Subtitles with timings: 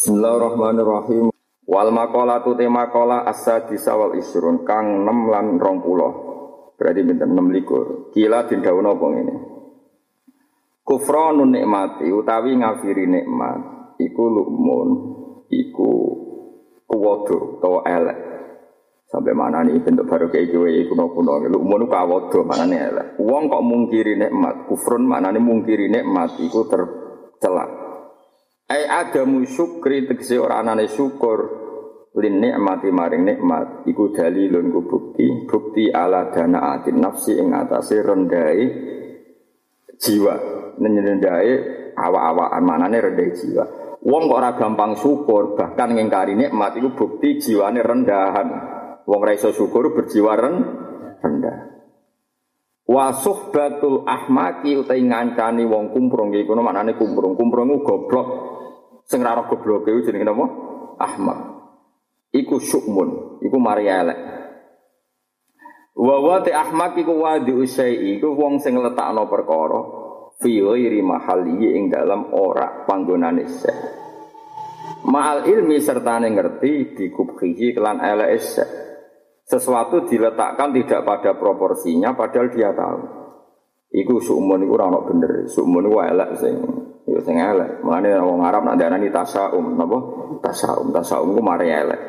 [0.00, 1.28] Bismillahirrahmanirrahim.
[1.68, 6.80] Wal makola tu tema kola asa disawal isrun kang 6 lan 20.
[6.80, 8.08] Berarti pinten 6 likur.
[8.08, 9.36] Kila dindaun apa ini?
[10.80, 13.60] Kufranun nikmati utawi ngafiri nikmat
[14.00, 14.88] iku lukmun
[15.52, 15.92] iku
[16.88, 18.18] kuwodo utawa elek.
[19.04, 23.06] Sampai mana nih bentuk baru kayak gue kuno kuno lukmun ku awodo mana nih elek.
[23.20, 27.79] Uang kok mungkiri nikmat kufrun mana nih mungkiri nikmat iku tercelak.
[28.70, 31.58] Ai adamu syukri tegese ora anane syukur.
[32.10, 38.02] Lin nikmati maring nikmat iku dalilun ku bukti bukti ala dana atin nafsi ing atase
[38.02, 38.62] rendai
[39.98, 40.34] jiwa.
[40.78, 41.52] Nenyendae
[41.94, 43.64] awa-awaan manane rendai jiwa.
[44.06, 48.48] Wong kok ora gampang syukur bahkan ngingkari nikmat iku bukti jiwane rendahan.
[49.06, 51.58] Wong ra iso syukur berjiwa rendah.
[52.90, 57.38] Wa suhbatul ahmaki utai ngancani wong kumprung iku maknane kumprung.
[57.38, 58.28] Kumprung goblok
[59.10, 60.46] Sing ra gobloke iku jenenge napa?
[61.02, 61.38] Ahmad.
[62.30, 64.18] Iku syukmun, iku mari elek.
[65.98, 69.80] Wa ahmak iku wadi usai iku wong sing letakno perkara
[70.38, 73.72] fi ghairi mahalli ing dalam ora panggonane se.
[75.10, 78.38] Ma'al ilmi serta ngerti dikubhihi kelan elek
[79.50, 83.19] Sesuatu diletakkan tidak pada proporsinya padahal dia tahu.
[83.90, 85.50] Iku sukmun iku ora ono bener.
[85.50, 86.54] Sukmun iku elek sing
[87.10, 87.82] Ya sing elek.
[87.82, 89.98] Mulane wong Arab nak darani tasaum, napa?
[90.38, 92.00] Tasaum, tasaum ku mari elek.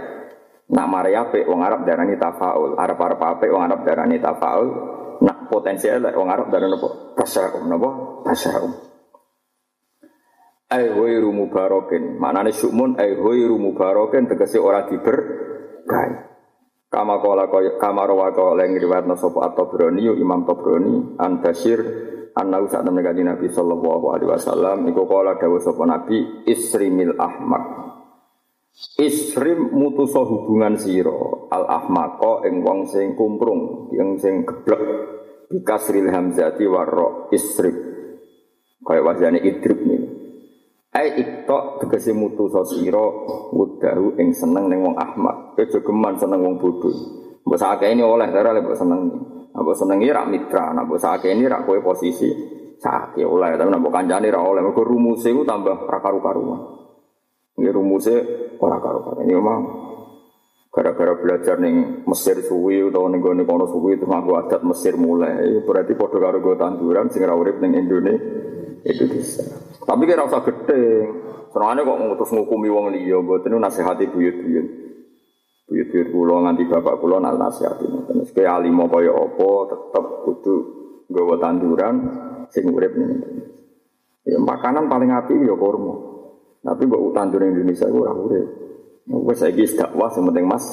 [0.71, 2.77] Nak mari apik wong Arab darani tafaul.
[2.77, 4.69] Arab-arab apik wong Arab darani tafaul.
[5.25, 7.17] Nak potensi elek wong Arab darani napa?
[7.17, 7.89] Tasaum, napa?
[8.29, 8.71] Tasaum.
[10.69, 12.21] Ai ghairu mubarakin.
[12.21, 16.30] Manane syukmun ai ghairu mubarakin tegese ora diberkahi.
[16.91, 18.35] Kama kala kaya kama rawa
[18.67, 18.75] ing
[19.15, 21.79] sapa At-Tabrani Imam Tabrani an Basir
[22.31, 27.63] Anau saat temen kanjeng Nabi sallallahu alaihi wasallam iku kala dawuh sapa Nabi isrimil ahmak.
[28.95, 31.11] Isrim mutusa hubungan sira
[31.51, 34.79] al ahmaqa ing wong sing kumprung, yang sing geblek
[35.51, 37.75] bikasril hamzati warra isrib.
[38.79, 40.01] Kaya wajane idrib nih.
[40.95, 43.03] Ai iktok tegese mutusa sira
[43.51, 45.59] wudahu ing seneng ning wong ahmak.
[45.59, 46.87] Kejogeman seneng wong bodho.
[47.43, 49.11] Mbok sakake ini oleh darah lek seneng.
[49.51, 52.31] Apa senengi rak mitra, nak mbok ini rak kowe posisi
[52.79, 54.63] sakit oleh, tapi nak mbok kancane rak oleh.
[54.63, 56.59] Mergo rumuse ku tambah ra karu-karuan.
[57.59, 58.15] Ini rumuse
[58.63, 59.27] ora karu-karuan.
[59.27, 59.59] Ini memang
[60.71, 65.67] gara-gara belajar ning Mesir suwi utawa ning gone kono suwi itu nganggo adat Mesir mulai.
[65.67, 69.43] Berarti padha karo go tanduran sing urip ning Indonesia bisa.
[69.83, 70.83] Tapi kira usah gede.
[71.51, 74.67] Senengane kok ngutus ngukumi wong liya, mboten nasihati buyut-buyut.
[75.67, 78.23] Buyut-buyut kula nganti bapak kula nak nasihati ngoten.
[78.23, 80.55] Nek alimo kaya apa tetep kudu
[81.11, 81.95] nggawa tanduran
[82.47, 83.19] sing urip ning
[84.21, 85.99] Ya makanan paling api ya kurma.
[86.63, 88.60] Tapi mbok tanduran Indonesia ora urip.
[89.09, 90.65] Wes saiki dakwah sing penting Mas.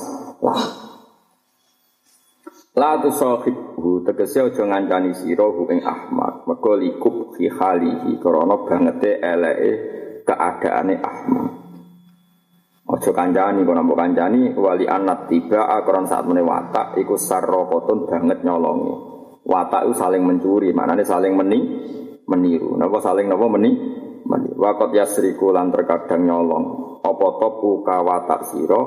[0.45, 0.63] Lah.
[2.79, 6.47] La tu sahibhu tegese aja ngancani sira ing Ahmad.
[6.47, 9.73] Mergo likub fi halihi krana bangete eleke
[10.23, 11.59] keadaane Ahmad.
[12.89, 18.41] Ojo kancani, kalau nambah kancani, wali anak tiba akron saat meni watak, iku sarrokotun banget
[18.41, 18.97] nyolongi.
[19.45, 21.61] Watak itu saling mencuri, nih saling meni,
[22.25, 22.81] meniru.
[22.81, 23.77] Napa saling napa meni,
[24.29, 24.53] meni.
[24.53, 26.65] Wakot yasriku lan terkadang nyolong.
[27.01, 28.05] Apa topu ka
[28.53, 28.83] siro,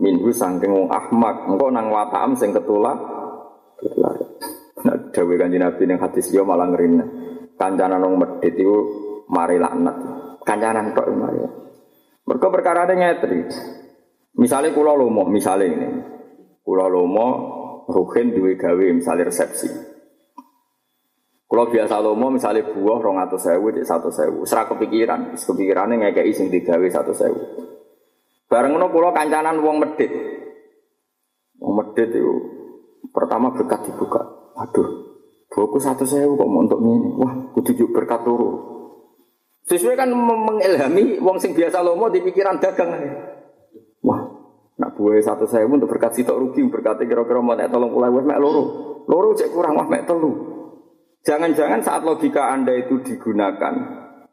[0.00, 1.52] minhu sangking wong ahmak.
[1.52, 2.96] Engkau nang watakam sing ketula,
[3.76, 4.10] ketula.
[4.86, 7.04] Nah, dawe kanji nabi yang hadis yo malah ngerina.
[7.56, 8.76] Kancanan wong medit itu
[9.28, 9.96] mari laknat.
[10.44, 11.40] Kancanan kok mari.
[12.26, 13.46] Mereka perkara ada ngetri.
[14.36, 15.88] Misalnya kulo lomo, misalnya ini,
[16.60, 17.28] kulo lomo,
[17.88, 19.95] ruhin duwe gawe, misalnya resepsi.
[21.56, 24.44] Kulo biasa lomo, misalnya buah rong atau sewu, di satu sewu.
[24.44, 27.40] Serah kepikiran, kepikirannya ngekei sing digawe satu sewu.
[28.44, 30.12] Bareng no kulo kancanan wong medit.
[31.56, 32.28] Wong medit itu
[33.08, 34.20] pertama berkat dibuka.
[34.60, 35.16] Aduh,
[35.48, 37.16] buku satu sewu kok mau untuk ini.
[37.24, 38.52] Wah, kudu berkat turu.
[39.64, 43.00] Sesuai kan mengilhami wong sing biasa lomo di pikiran dagang.
[44.04, 44.20] Wah,
[44.76, 48.44] nak buah satu saya untuk berkat sitok rugi berkat kira-kira mau nek tolong pulau mek
[48.44, 48.64] loro.
[49.08, 50.55] Loro cek kurang wah mek telu.
[51.26, 53.74] Jangan-jangan saat logika Anda itu digunakan,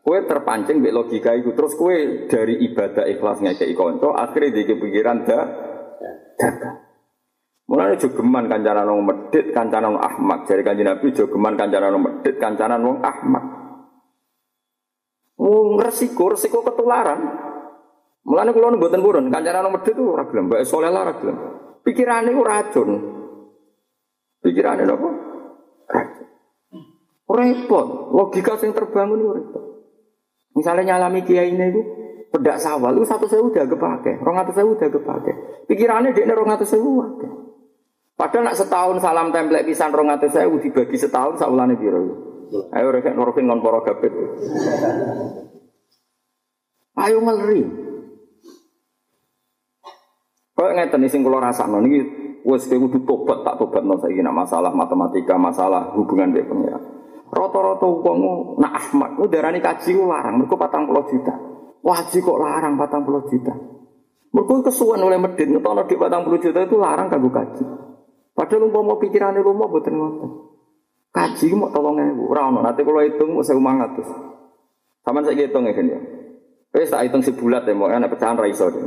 [0.06, 5.26] kue terpancing mbek logika itu terus kue dari ibadah ikhlasnya ke konco akhirnya di pikiran
[5.26, 5.44] dah.
[7.66, 10.46] Mulai jogeman kancanan wong medit, kancanan wong ahmak.
[10.46, 13.46] Dari kanjeng Nabi jogeman kancanan wong medit, kancanan wong ahmak.
[15.42, 17.26] Oh, resiko, resiko ketularan.
[18.24, 21.38] Mulane kula mboten purun, kancane nomor itu ora gelem, mbak soleh lah ora gelem.
[21.82, 22.90] Pikirane ku racun.
[24.40, 25.33] Pikirane napa?
[27.34, 29.64] Repot, logika sing terbangun itu repot.
[30.54, 31.82] Misalnya nyalami kiai ini itu,
[32.30, 35.32] pedak sawal itu satu sewu udah kepake, rong atau sewu udah kepake.
[35.66, 37.26] Pikirannya dia rong atau sewu wae.
[38.14, 42.02] Padahal nak setahun salam template pisan rong atau sewu dibagi setahun saulane biro.
[42.70, 44.14] Ayo rek norokin ngon poro gapit.
[47.02, 47.62] Ayo ngeri.
[50.54, 52.00] Kau ngeten sing kula rasakno niki
[52.46, 56.80] wis kowe kudu tobat tak tobatno saiki nak masalah matematika, masalah hubungan dengan pengira.
[57.34, 58.20] Rata-rata wong
[58.62, 61.34] nak Ahmad ku darani kaji ku larang mergo 40 juta.
[61.82, 63.54] Wajib kok larang 40 juta.
[64.34, 67.66] Mergo kesuwen oleh medit ngetono di 40 juta itu larang kanggo kaji.
[68.34, 70.30] Padahal umpama pikirane rumah boten ngoten.
[71.14, 72.66] Kaji mau tolong ewu, ora ono.
[72.66, 74.10] Nanti kalau hitung mau saya mangatus.
[75.06, 76.00] Sama saya hitung ya ya.
[76.74, 78.82] Tak hitung sebulat ya, mau enak pecahan raiso deh.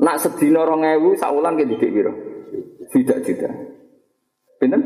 [0.00, 2.12] Nak sedina rong ewu, saulan ke didik biro.
[2.88, 3.48] Tidak juta.
[4.56, 4.80] Pinten?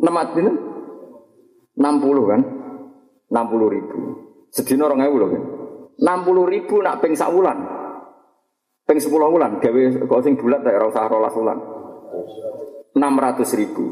[0.00, 0.71] Nemat pinten?
[1.82, 2.40] 60 kan?
[3.26, 3.98] 60 ribu.
[4.54, 5.42] Sedina orang ewu loh kan?
[5.98, 7.58] 60 ribu nak peng sak wulan.
[8.86, 9.58] Peng 10 wulan.
[9.58, 11.58] Gawe kok sing bulat tak usah rolas wulan.
[12.94, 13.84] 600 ribu.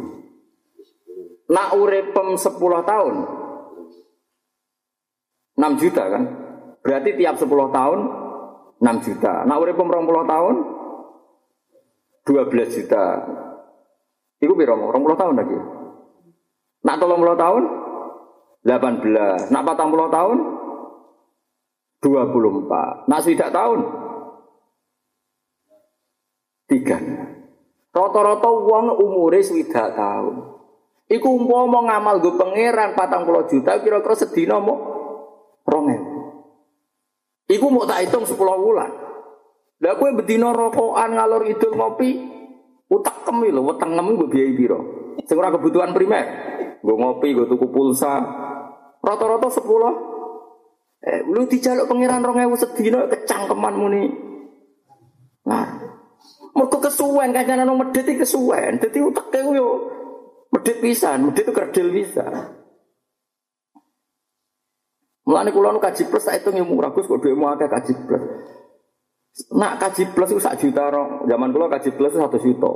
[1.50, 2.46] Nak urepem 10
[2.86, 3.14] tahun.
[5.58, 6.22] 6 juta kan?
[6.80, 7.98] Berarti tiap 10 tahun
[8.80, 9.44] 6 juta.
[9.44, 10.54] Nak urepem 20 tahun
[12.24, 13.04] 12 juta.
[14.40, 14.78] Iku piro?
[14.78, 15.80] 20 tahun lagi.
[16.80, 17.62] Nak tolong puluh tahun,
[18.64, 19.48] 18.
[19.48, 20.38] Nak patang puluh tahun,
[22.00, 23.08] 24.
[23.08, 23.80] Nak tidak tahun,
[26.68, 26.98] tiga.
[27.90, 30.60] Rata-rata uang umure swidak tahun.
[31.10, 34.78] Iku umpama ngamal gue pangeran patang puluh juta kira-kira sedina mau
[35.66, 36.02] rongen.
[37.50, 38.94] Iku mau tak hitung sepuluh bulan.
[39.82, 42.10] Lah kue bedino rokokan ngalor itu ngopi,
[42.86, 44.80] utak kemi lho, weteng ngemu gue biaya biro.
[45.26, 46.24] Sing kebutuhan primer.
[46.80, 48.20] Gue ngopi, gue tuku pulsa.
[49.00, 49.94] Rata-rata sepuluh.
[51.00, 54.04] Eh, lu dijaluk pangeran rong ewu sedino kecangkeman muni.
[55.48, 55.64] Nah,
[56.52, 58.76] mereka kesuwen kan nong medit iki kesuwen.
[58.76, 59.68] Dadi uteke yo
[60.52, 62.28] medit pisan, medit itu kerdil bisa.
[65.24, 68.24] Mulane kula nu kaji plus tak hitung murah Gus kok dhuwitmu akeh kaji plus.
[69.56, 71.24] Nak kaji plus itu sak juta rong.
[71.24, 72.72] Zaman kula kaji plus itu satu juta.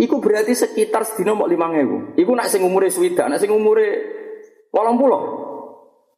[0.00, 2.16] Iku berarti sekitar sedina mau lima ngewu.
[2.16, 3.88] Iku nak sing umure swida, nak sing umure
[4.72, 5.22] walang pulau.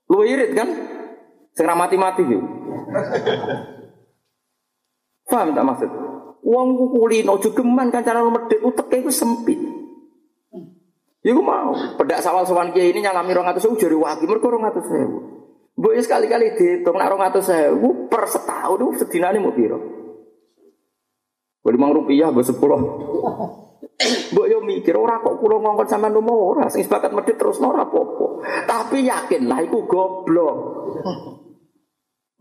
[0.07, 0.71] Lu irit kan?
[1.51, 2.47] Sing mati mati gitu.
[5.27, 5.91] Paham tak maksud?
[6.47, 9.59] Uang kulino jogeman kan cara medhek uteke iku sempit.
[11.23, 14.67] Iku mau pedak sawal sowan kiai ini nyalami rong atus sewu jari waki mergo rong
[14.67, 15.19] atus sewu.
[15.79, 19.79] Mbok sekali-kali dihitung nak rong atus sewu per setahun sedinane mau piro?
[21.63, 22.81] Lima rupiah gue sepuluh.
[24.33, 27.83] Mbok yo mikir ora kok kula ngongkon sampean rumah ora sing sepakat medhit terus ora
[27.83, 28.27] apa-apa.
[28.67, 30.57] Tapi yakin lah iku goblok.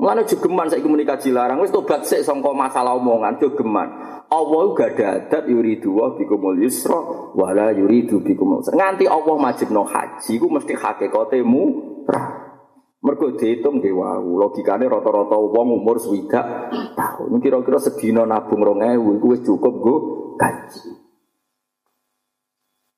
[0.02, 3.90] Mulane jogeman saiki muni kaji larang wis tobat sik sangka masalah omongan jogeman.
[4.32, 6.98] Allah gak ada adat yuridu wa bikumul yusra
[7.38, 12.54] wala yuridu bikumul Nganti Allah majibno haji ku mesti hakikate murah.
[13.02, 17.42] Mergo dihitung dewa, logikane rata-rata wong umur swidak tahun.
[17.42, 19.96] Kira-kira sedina nabung 2000 iku wis cukup go
[20.38, 21.01] gaji.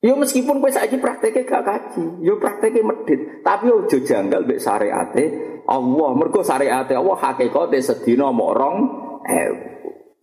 [0.03, 5.23] Yo meskipun kowe saiki prakteknya gak kaji, yo prakteknya medit, tapi ojo janggal mbek syariate
[5.63, 6.11] Allah.
[6.11, 8.77] Mergo syariate Allah hakikate sedina mok rong
[9.23, 9.51] eh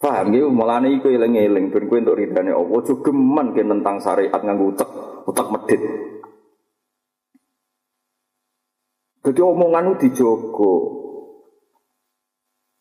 [0.00, 4.40] Paham ya, mulane iku eling-eling ben kowe entuk ridane Allah, ojo geman ke tentang syariat
[4.40, 4.88] nganggo utek,
[5.28, 5.80] utek medit.
[9.20, 10.72] Jadi omongan itu dijogo.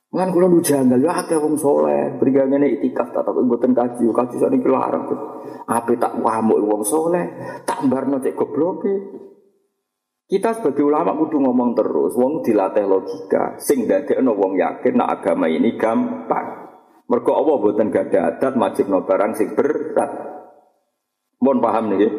[0.09, 4.35] Kan kula lu janggal ya akeh wong saleh, brigane itikaf tak tapi mboten kaji, kaji
[4.41, 5.05] sakniki larang.
[5.69, 7.29] Ape tak wamuk wong saleh,
[7.61, 8.93] tak mbarno cek gobloke.
[10.25, 15.45] Kita sebagai ulama kudu ngomong terus, wong dilatih logika, sing dadekno wong yakin nak agama
[15.45, 16.69] ini gampang.
[17.09, 18.53] Mergo Allah mboten gak ada adat
[18.85, 20.11] no barang sing berat.
[21.41, 22.11] Mohon paham nih,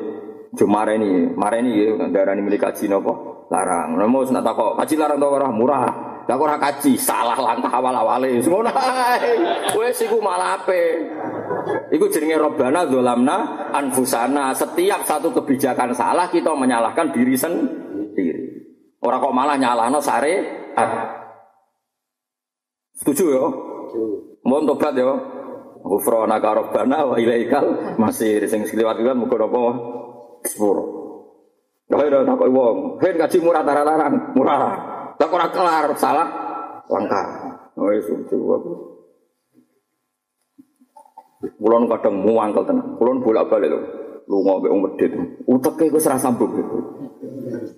[0.59, 3.99] cuma ini, mareni ya, darani milik kaji nopo larang.
[3.99, 5.87] Nemu nak takok kaji larang ora murah.
[6.31, 8.39] Lah ora kaji, salah langkah awal-awale.
[8.39, 9.35] Ngono ae.
[9.75, 11.11] Wis iku malah ape.
[11.91, 14.55] Iku jenenge Robbana dolamna anfusana.
[14.55, 18.63] Setiap satu kebijakan salah kita menyalahkan diri sendiri.
[19.03, 21.19] Orang kok malah nyalahno syariat.
[22.95, 23.47] Setuju ya?
[24.47, 25.11] Mohon tobat ya.
[25.83, 29.63] Ghufrana ka Robbana wa ilaikal masih sing sekliwat kan muga apa
[30.47, 30.85] sepuro.
[31.91, 34.90] Ora tak wong, hen kaji murah larang, murah.
[35.21, 36.29] Tak ora kelar salah
[36.89, 37.27] langkah.
[37.77, 38.73] Oh itu aku.
[41.61, 42.97] Kulon kadang muangkel tenan.
[42.97, 43.81] Kulon bolak-balik lho.
[44.29, 45.13] Lunga mbek wong medhit.
[45.45, 46.57] Uteke wis ra sambung.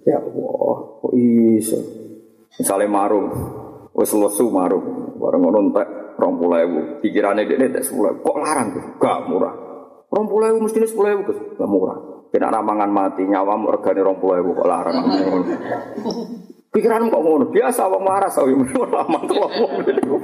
[0.06, 1.78] Ya Allah, kok iso.
[2.58, 3.26] Misale marung.
[3.92, 7.02] Wes lesu marung, bareng ngono entek 20.000.
[7.04, 8.24] Pikirane dhekne entek 10.000.
[8.24, 8.84] Kok larang tuh?
[9.00, 9.54] Gak murah.
[10.12, 11.38] 20.000 mestine 10.000 Gus.
[11.56, 11.98] Gak murah.
[12.32, 14.96] Kena ramangan mati nyawamu regane 20.000 kok larang.
[16.72, 19.44] Pikiran kok ngono, biasa wong waras sawi lama tuh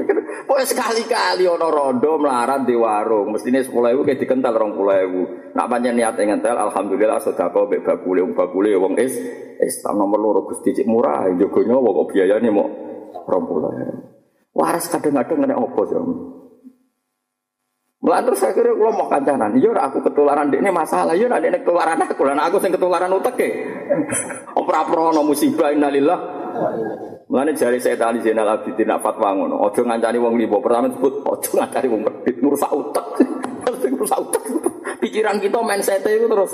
[0.00, 0.16] pikir,
[0.48, 5.52] Pokoke sekali-kali ana rondo melarat di warung, mestine 10.000 kayak dikental 20.000.
[5.52, 9.12] Nak pancen niat ngentel alhamdulillah sedekah mbek bakule wong bakule wong is
[9.60, 12.64] Islam nomor loro Gusti cik murah, jogo nyawa kok biayane mau
[13.28, 14.56] 20.000.
[14.56, 16.00] Waras kadang-kadang nek opo sih.
[18.08, 22.00] Mulai terus kira kalau mau kancanan, iya aku ketularan ini masalah, iya nanti ini ketularan
[22.00, 23.36] aku, dan aku sing ketularan utek.
[24.64, 26.16] Opera prono musibah innalillah
[27.28, 29.60] Mulane jari saya tadi Zainal Abidin nak fatwa ngono.
[29.60, 30.64] Ojo ngancani wong libo.
[30.64, 33.06] Pertama sebut ojo ngancani wong medit ngrusak utek.
[33.92, 34.42] ngrusak utek.
[35.04, 36.52] Pikiran kita mindset itu terus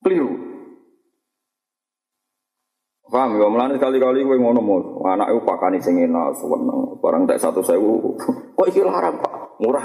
[0.00, 0.49] keliru.
[3.10, 6.94] Paham ya, mulane sekali-kali kowe ngono mo, anak iku pakani sing enak, seneng.
[7.02, 8.14] Barang tak satu sewu,
[8.56, 9.82] kok iki larang Pak, murah.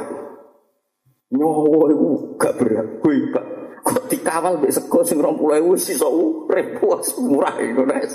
[1.34, 3.46] Nyowo iku gak berat, kowe gak
[3.86, 6.82] kok dikawal mbek sego sing 20.000 sisa urip
[7.22, 8.14] murah iku guys.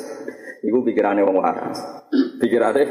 [0.67, 1.79] Iku pikirannya wong waras.
[2.43, 2.83] Pikirane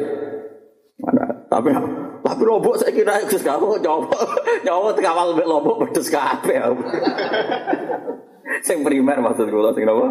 [1.03, 1.27] mana?
[1.51, 1.75] Tapi
[2.23, 4.07] tapi lobok saya kira Gus kamu nyawa
[4.63, 6.55] nyawa tekawal mbek lobok pedes kabeh.
[8.67, 10.07] sing primer maksud kula sing napa?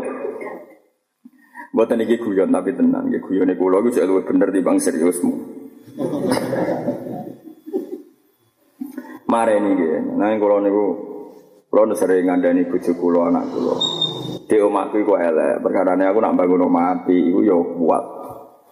[1.68, 5.32] Mboten iki guyon tapi tenang, nggih guyone kula iku luwih bener timbang seriusmu.
[9.28, 10.16] Mare ini nggih.
[10.16, 10.84] Nah kula niku
[11.68, 13.76] kula sering ngandani bojo kula anak kula.
[14.48, 18.04] Di omahku iku elek, perkarane aku nak bangun omah api iku yo kuat.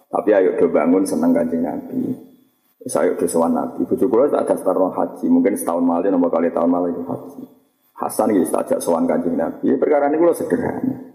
[0.08, 2.00] Tapi ayo do bangun seneng Kanjeng Nabi.
[2.88, 3.84] Saya do sowan Nabi.
[3.84, 7.44] Bojo kula tak daftar haji, mungkin setahun malih nomor kali tahun malih haji.
[8.00, 9.76] Hasan iki tak ajak sowan Kanjeng Nabi.
[9.76, 11.05] Perkara ini kula sederhana.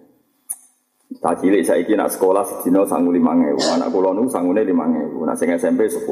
[1.20, 3.60] Tak cilik saiki nak sekolah sedina sangu 5000.
[3.76, 5.28] Anak kula niku sangune 5000.
[5.28, 6.08] Nak sing SMP 10000.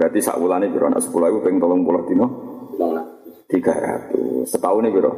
[0.00, 2.26] Berarti sak wulane piro nak 10000 ping 30 dina?
[2.80, 4.48] 300.
[4.48, 5.12] Setahun ini piro?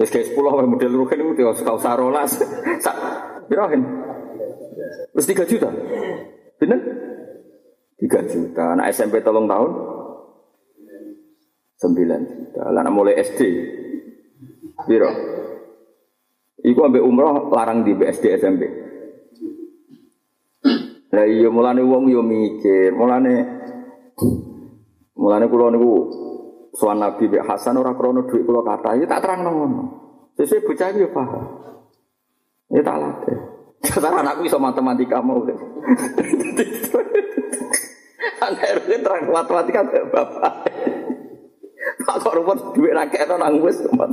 [0.00, 2.40] Terus kayak sepuluh model rugen itu tiga sekau sarolas.
[2.80, 2.96] Sak
[3.52, 3.84] birahin.
[5.12, 5.68] Terus tiga juta.
[6.56, 6.80] Bener?
[8.00, 8.72] Tiga juta.
[8.72, 9.70] Nah SMP tolong tahun?
[11.76, 12.72] Sembilan juta.
[12.72, 13.40] Lah mulai SD.
[14.88, 15.39] Biro.
[16.60, 18.62] Iku ambek umroh larang di BSD SMP.
[21.10, 23.34] Lah iya mulane wong yo mikir, mulane
[25.18, 25.92] mulane kula niku
[26.70, 29.82] Soal Nabi Mbak Hasan orang krono duit kalau kata, ya tak terang ngono.
[30.38, 31.44] Sesuai bocah ya paham.
[32.70, 33.38] Ya tak latih.
[33.90, 35.42] Sekarang anakku bisa matematika mau.
[38.40, 40.30] Anak RW terang matematika bapak.
[42.06, 44.10] Pak kok rumput duit rakyat itu nanggus tempat.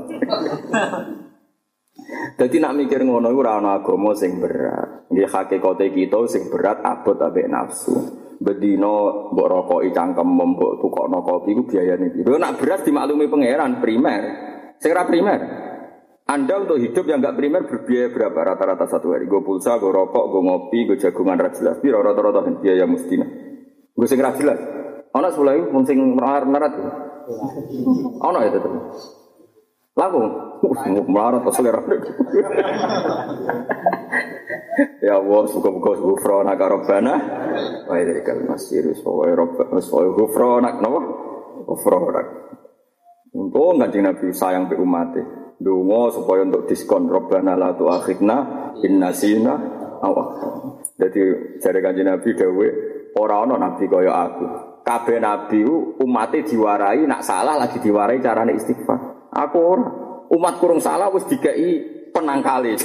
[2.38, 5.12] Jadi nak mikir ngono itu rana agama sing berat.
[5.12, 11.58] Nggih hakikate kita sing berat abot ambek nafsu bedino mbok rokoki cangkem mbok tukokno kopi
[11.58, 12.38] iku biayane piro.
[12.38, 14.22] Nak beras dimaklumi pangeran primer.
[14.78, 15.40] Sing primer.
[16.28, 19.32] Anda untuk hidup yang enggak primer berbiaya berapa rata-rata satu hari?
[19.32, 21.80] Gue pulsa, gue rokok, gue ngopi, gue jagungan rak jelas.
[21.80, 23.24] Biro rata-rata biaya mustina.
[23.96, 24.60] Gue sing rak jelas.
[25.16, 26.74] Ono sebelah itu sing melarat-melarat.
[28.28, 28.72] Ono ya tetep.
[29.96, 30.20] Lagu,
[31.08, 31.82] melarat pas selera.
[35.02, 37.14] Ya Allah, suka-suka gufrona ka Rabbana.
[37.90, 41.02] Wa ilaikal masir, wa Rabbana, wa gufrona, napa?
[41.66, 42.22] Gufrona.
[43.38, 45.54] Untung kanjeng Nabi sayang be umatnya.
[45.58, 48.38] Dungo supaya untuk diskon Rabbana la tu'akhidna
[48.86, 49.54] inna sina
[50.02, 50.30] awak.
[50.98, 51.22] Jadi
[51.62, 52.68] jare kanjeng Nabi dawe
[53.18, 54.46] ora ana nabi kaya aku.
[54.86, 55.66] Kabeh nabi
[56.02, 59.30] umatnya diwarai nak salah lagi diwarai carane istighfar.
[59.34, 60.07] Aku ora.
[60.34, 62.74] Umat kurung salah wis dikai penangkali.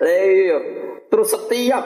[0.00, 0.58] Iya.
[1.06, 1.84] Terus setiap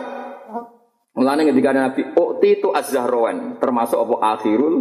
[1.15, 4.75] Mulane ketika Nabi Ukti itu az-zahrawan termasuk apa akhirul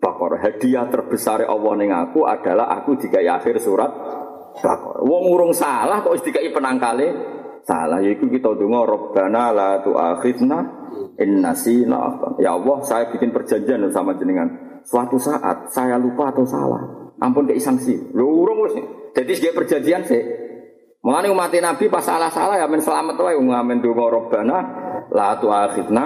[0.00, 3.92] bakor hadiah terbesar Allah ning aku adalah aku dikai akhir surat
[4.64, 5.04] bakor.
[5.04, 7.06] Wong urung salah kok dikai penangkale
[7.68, 10.58] salah yaitu kita donga Rabbana la tu'akhidna
[11.20, 14.80] in nasina Ya Allah, saya bikin perjanjian sama jenengan.
[14.88, 18.12] Suatu saat saya lupa atau salah, ampun kei sanksi.
[18.12, 18.76] Lu urung wis.
[19.16, 20.22] Jadi sebagai perjanjian sih
[21.04, 24.56] Mulane umat Nabi pas salah-salah ya men selamat wae ngamen donga Rabbana
[25.12, 26.04] la tu'akhidna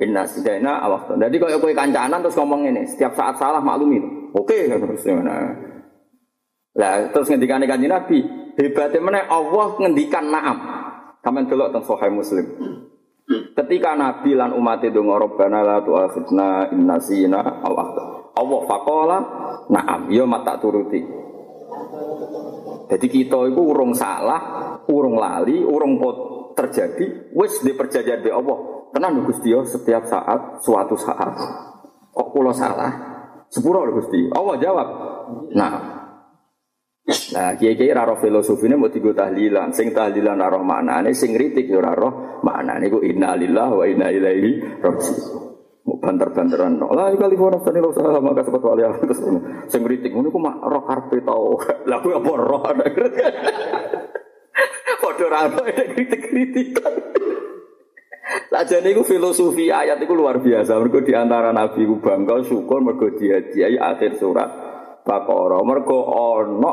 [0.00, 1.20] inna sidaina awaqta.
[1.20, 4.00] Jadi kalau kowe kancanan terus ngomong ini, setiap saat salah maklumi.
[4.32, 5.52] Oke terus nah.
[6.80, 8.24] Lah terus ngendikane kanjeng Nabi,
[8.56, 10.58] hebatnya mana Allah ngendikan na'am.
[11.20, 12.46] Kamen delok teng Sahih Muslim.
[13.28, 18.27] Ketika Nabi lan umat itu Rabbana la tu'akhidna inna sina awaqta.
[18.38, 19.18] Allah faqala
[19.68, 21.02] na'am, yo mata turuti.
[22.88, 24.40] Jadi kita itu urung salah,
[24.88, 26.16] urung lali, urung pot
[26.56, 28.88] terjadi, wis di perjanjian be Allah.
[28.88, 31.34] Tenang Gusti setiap saat, suatu saat
[32.18, 32.90] kok kula salah.
[33.46, 34.28] Sepuro Gusti.
[34.34, 34.88] Allah jawab.
[35.54, 35.74] Nah,
[37.08, 42.40] Nah, kiai-kiai raro filosofine mau tiga tahlilan, sing tahlilan raro maknane, sing kritik yo raro
[42.44, 45.47] maknane ku innalillahi wa inna ilaihi raji'un.
[45.96, 49.24] Banter-banteran, lah kali orang tadi lo salah maka sempat wali terus
[49.72, 51.56] sing kritik ngono ku mak roh karpe tau,
[51.88, 52.84] lah ku apa roh ada
[55.18, 55.48] Padha ra
[55.96, 56.94] kritik-kritikan.
[58.58, 60.76] Saja niku filosofi ayat itu luar biasa.
[60.82, 64.50] Mergo di antara nabi ku bangga syukur mergo diadiai akhir surat
[65.06, 65.62] Baqarah.
[65.62, 66.72] Mergo ana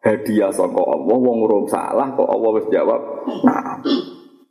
[0.00, 3.00] hadiah saka Allah wong urung salah kok Allah wis jawab.
[3.44, 3.84] Nah.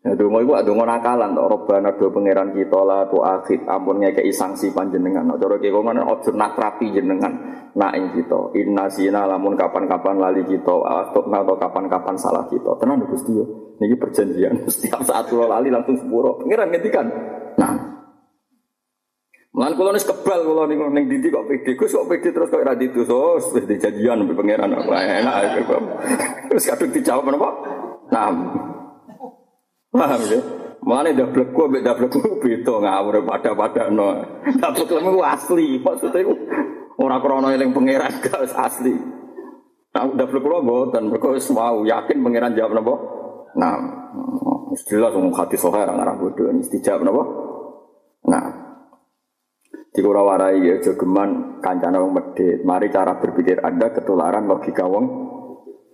[0.03, 4.35] Ya donga iku donga nakalan to Robbana do pangeran kita la tu akhid ampun ngekeki
[4.35, 5.31] sanksi panjenengan.
[5.39, 7.31] Cara ki kok ngono aja nakrapi jenengan
[7.71, 8.51] nak kita.
[8.59, 12.75] Inna sina lamun kapan-kapan lali kita atau atau kapan-kapan salah kita.
[12.83, 13.47] Tenan Gusti yo.
[13.79, 16.35] Niki perjanjian setiap saat kula lali langsung sepuro.
[16.43, 17.07] Pangeran ngendikan.
[17.55, 17.73] Nah,
[19.55, 21.79] Mulan kula kebal kula niku ning dindi kok pede.
[21.79, 25.63] Gus kok pede terus kok ora ditusus wis dijanjian mbek pangeran apa enak.
[26.51, 27.49] Terus kadung dijawab napa?
[28.11, 28.31] Nah.
[29.93, 30.41] Paham ya?
[30.83, 34.19] Mulane dablek ku mbek dablek ku beda ngawur pada-pada no.
[34.57, 36.27] Dablek ku asli, maksudnya
[36.99, 38.91] ora krana eling pangeran gak asli.
[39.93, 42.93] Nah, dablek kula mboten, mergo wis yakin pangeran jawab napa?
[43.53, 43.75] Nah,
[44.89, 47.23] jelas wong hati sohair ngarang bodoh ini dijawab napa?
[48.27, 48.45] Nah,
[49.93, 52.65] di warai ya jogeman kancana wong medit.
[52.65, 55.05] Mari cara berpikir Anda ketularan logika wong.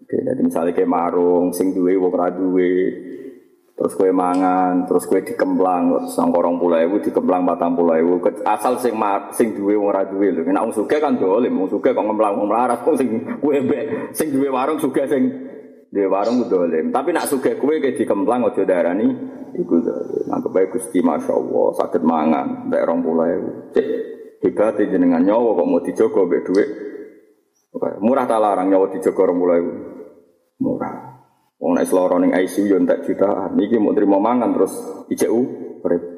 [0.07, 2.73] Oke, jadi misalnya kayak marung, sing duwe wong ra duwe.
[3.79, 8.19] Terus kue mangan, terus kue dikemplang, sang korong pulau ibu dikemplang batang pulau ibu.
[8.43, 10.43] Asal sing mar, sing duwe wong ra duwe lho.
[10.43, 14.11] Nek wong sugih kan dolim, wong sugih kok ngemplang wong melarat kok sing kue be,
[14.11, 15.23] sing duwe warung sugih sing
[15.95, 16.91] duwe warung dolim.
[16.91, 19.15] Tapi nak sugih kue kayak dikemplang aja darani
[19.55, 19.79] iku
[20.27, 23.87] anggap bae Gusti masyaallah sakit mangan nek rong puluh ewu cek
[24.43, 25.23] hebat jenengan.
[25.23, 26.69] Nyawa kok mau dijogo mbek dhuwit
[28.03, 29.71] murah ta larang nyawa dijogo rong puluh ewu
[30.59, 31.18] murah
[31.59, 34.73] wong nek seloro ning ICU yo entek jutaan iki mau terima mangan terus
[35.11, 35.39] ICU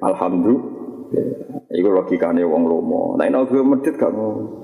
[0.05, 4.63] alhamdulillah iku logikane wong lomo nek nek medit gak ngono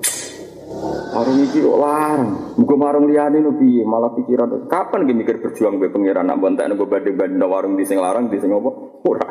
[1.08, 2.54] Warung iki kok larang.
[2.60, 3.82] Muga warung liyane no piye?
[3.82, 7.98] Malah pikiran kapan ge mikir berjuang be pangeran nak bontek gue banding-banding warung di sing
[7.98, 8.70] larang di sing apa?
[9.08, 9.28] Ora.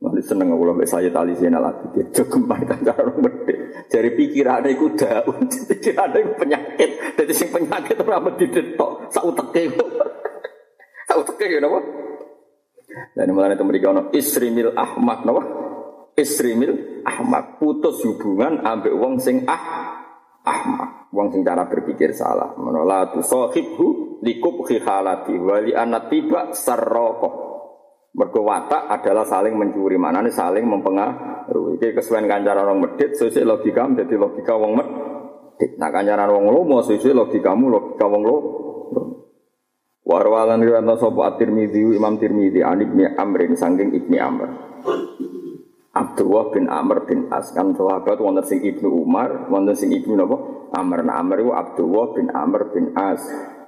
[0.00, 3.54] Nanti seneng aku mbek saya tali sini lagi dia jogem kan cara gede.
[3.90, 6.90] Dari pikiran iku daun, pikiran iku penyakit.
[7.20, 9.76] Jadi sing penyakit ora mesti detok, sak uteke.
[9.76, 10.09] Sak
[11.18, 11.80] uteke ya napa?
[13.14, 15.42] Dan mulane itu mereka isrimil ahmad napa?
[16.18, 17.58] Isrimil ahmad.
[17.62, 19.62] Putus hubungan ambek wong sing ah
[20.42, 22.54] ahmak wong sing cara berpikir salah.
[22.58, 27.48] Menolak tu sahibhu likub khihalati wali anak tiba sarroko.
[28.10, 29.94] Mergo adalah saling mencuri.
[29.94, 31.78] Mana nih saling mempengaruhi.
[31.78, 35.78] Iki kesuwen kancaran orang medit sesuk logika menjadi logika wong medit.
[35.78, 38.36] Nah kancaran wong lomo sesuk logikamu logika wong lo
[40.10, 44.48] Warwalan riwayat sapa at-Tirmidzi Imam Tirmidzi an Ibnu Amrin saking Ibnu Amr
[45.90, 50.38] Abdullah bin Amr bin As kan sahabat wonten sing Ibnu Umar, wonten sing Ibnu napa?
[50.70, 51.02] Amr.
[51.02, 53.18] Nah, Amr itu Abdullah bin Amr bin As.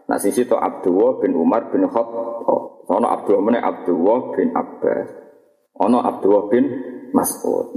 [0.07, 2.47] Nah, sing situ Abdullah bin Umar bin Khattab.
[2.87, 5.09] Ono Abdullah meneh Abdullah bin Abbas.
[5.83, 6.65] Ono Abdullah bin
[7.11, 7.75] Mas'ud.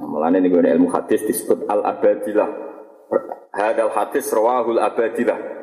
[0.00, 2.48] Nah, mulane niku ilmu hadis disebut al-abadilah.
[3.52, 5.61] Hadal hadis rawahul abadilah.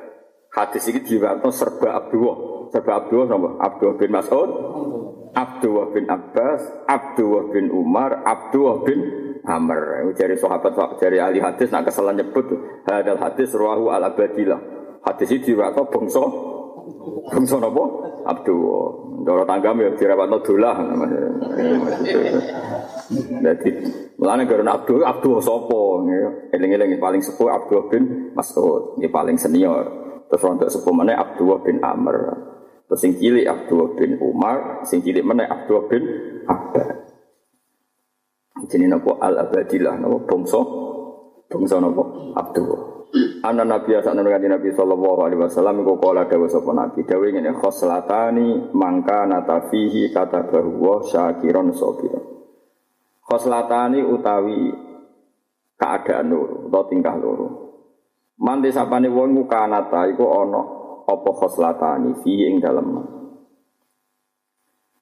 [0.50, 2.38] Hadis ini diwakil serba Abdullah.
[2.74, 3.50] Serba Abdullah napa?
[3.62, 4.50] Abdullah bin Mas'ud.
[5.30, 9.00] Abdullah bin Abbas, Abdullah bin Umar, Abdullah bin
[9.46, 10.10] Amr.
[10.18, 12.50] Dari sahabat dari ahli hadis nak kesalahan nyebut
[12.90, 14.58] hadal hadis ruahu al abadilah.
[15.06, 16.24] Hadis itu diwakil bangsa
[17.30, 17.84] bangsa napa?
[18.26, 19.06] Abdullah.
[19.20, 20.76] Doro tanggam ya dirawatno dolah.
[23.42, 23.70] Jadi
[24.18, 25.82] mulane karena Abdul Abdul sapa
[26.56, 30.09] eling-eling paling sepuh Abdullah bin Mas'ud, ini paling senior.
[30.30, 32.18] Terus untuk sepuh mana Abdullah bin Amr.
[32.86, 36.04] Terus sing cilik Abdullah bin Umar, sing cilik mana Abdullah bin
[36.46, 36.90] Abbas.
[38.70, 40.62] Jadi nopo al abadilah nopo bangsa
[41.50, 42.82] bangsa nopo Abdullah.
[43.42, 47.58] Anak Nabi asal nabi Nabi Sallallahu Alaihi Wasallam iku kala dawa sapa Nabi dawa ngene
[47.58, 52.22] khoslatani mangka natafihi kata bahwa syakiron sobiron.
[53.26, 54.70] Khoslatani utawi
[55.74, 57.69] keadaan loro atau tingkah loro.
[58.40, 60.62] Mantis sapane wong ku kanata iku ana
[61.10, 63.20] apa khoslatani fi ing dalem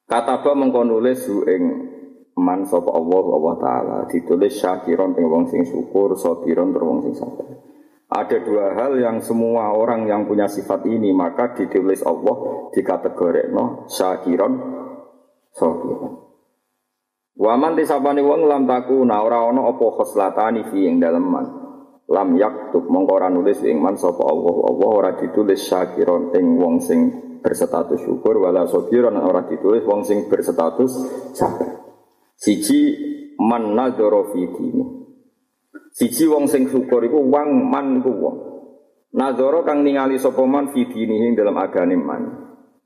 [0.08, 1.62] Kataba mengko nulis hu ing
[2.40, 7.14] man sapa Allah Allah taala ditulis syakiron ing wong sing syukur sabiron tur wong sing
[7.14, 7.44] sabar.
[8.08, 13.52] Ada dua hal yang semua orang yang punya sifat ini maka ditulis Allah di kategori
[13.52, 14.54] no syakiron
[15.52, 16.24] sabiron.
[17.36, 21.57] Waman tisapani wong lam taku na ora ana apa khoslatani fi ing dalem man.
[22.08, 26.80] Lam yaktub mongko ora nulis ing man sapa Allah Allah ora ditulis syakiron ing wong
[26.80, 27.00] sing
[27.44, 30.88] berstatus syukur wala sabiron ora ditulis wong sing berstatus
[31.36, 31.84] sabar.
[32.32, 32.96] Siji
[33.36, 34.84] man nadzara fi dini.
[35.92, 38.36] Siji wong sing syukur iku wong man iku wong.
[39.12, 42.22] Nadzara kang ningali sapa man fi dini dalam agane man.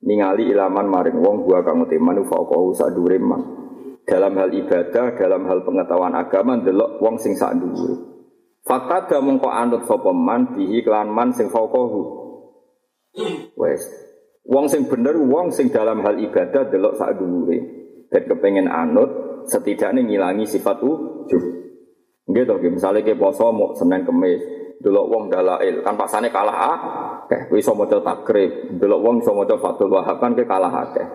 [0.02, 2.90] Ningali ilaman maring wong gua kang uteman faqahu sak
[3.22, 3.62] man
[4.02, 8.11] dalam hal ibadah, dalam hal pengetahuan agama delok wong sing sak dhuwure.
[8.62, 12.02] Fakta da mongko anut sapa man bihi kelan man sing fauqahu.
[13.58, 13.82] Wes.
[14.46, 17.58] Wong sing bener wong sing dalam hal ibadah delok sak dhuwure.
[18.06, 19.10] Dan kepengen anut
[19.50, 21.42] setidaknya ngilangi sifat ujub.
[22.22, 24.38] Nggih to, misalnya ke poso mau Senin Kemis,
[24.78, 26.78] delok wong dalail kan pasane kalah ah.
[27.26, 31.06] Oke, kowe iso maca takrib, delok wong iso maca Fathul Wahab kan ke kalah akeh.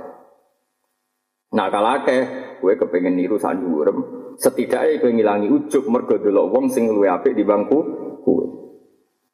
[1.55, 2.23] Nah kalau akeh,
[2.59, 4.03] gue kepengen niru sandurem,
[4.37, 7.79] setidaknya gue ngilangi ujuk mergo delok wong sing luwe apik di bangku
[8.21, 8.45] gue.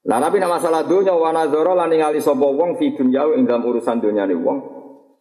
[0.04, 3.64] Lah tapi nama masalah dunya wa nazara lan ningali sapa wong fi dunya ing dalam
[3.64, 4.58] urusan dunyane wong.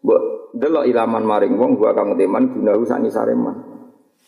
[0.03, 0.23] Mbok
[0.59, 3.63] delok ilaman maring wong gua kang teman gunahu sak sareman.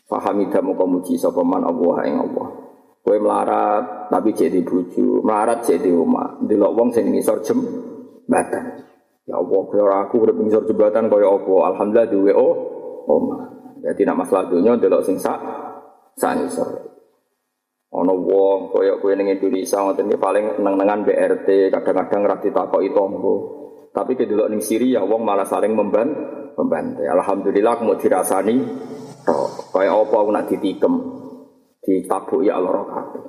[0.07, 2.49] Fahamida muka muji sapa man Allah ing Allah.
[3.05, 6.41] Kowe melarat tapi jadi bojo, melarat jadi omah.
[6.47, 8.87] Delok wong sing ngisor jembatan.
[9.27, 11.55] Ya Allah, kaya aku urip ngisor jembatan kaya apa?
[11.75, 12.55] Alhamdulillah duwe oh
[13.11, 13.54] omah.
[13.85, 15.37] Jadi nak masalah dunia delok sing sak
[16.17, 16.69] sak ngisor.
[17.95, 23.35] Ono wong kaya kowe ning Indonesia ngoten iki paling neng-nengan BRT, kadang-kadang ra ditakoki tonggo.
[23.95, 26.09] Tapi ke delok ning Syria wong malah saling memban
[26.57, 27.07] membantai.
[27.07, 28.57] Alhamdulillah mau dirasani
[29.23, 29.71] tok.
[29.71, 30.95] Kaya apa aku nak ditikem,
[31.85, 33.23] ditabuki ya Allah kabeh.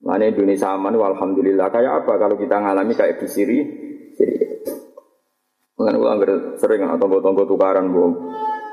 [0.00, 1.68] Mana Indonesia aman, alhamdulillah.
[1.68, 3.68] Kayak apa kalau kita ngalami kayak di Syria?
[4.16, 4.48] Syria.
[5.76, 6.18] Mengenai ulang
[6.56, 8.16] sering atau tonggo tukaran bu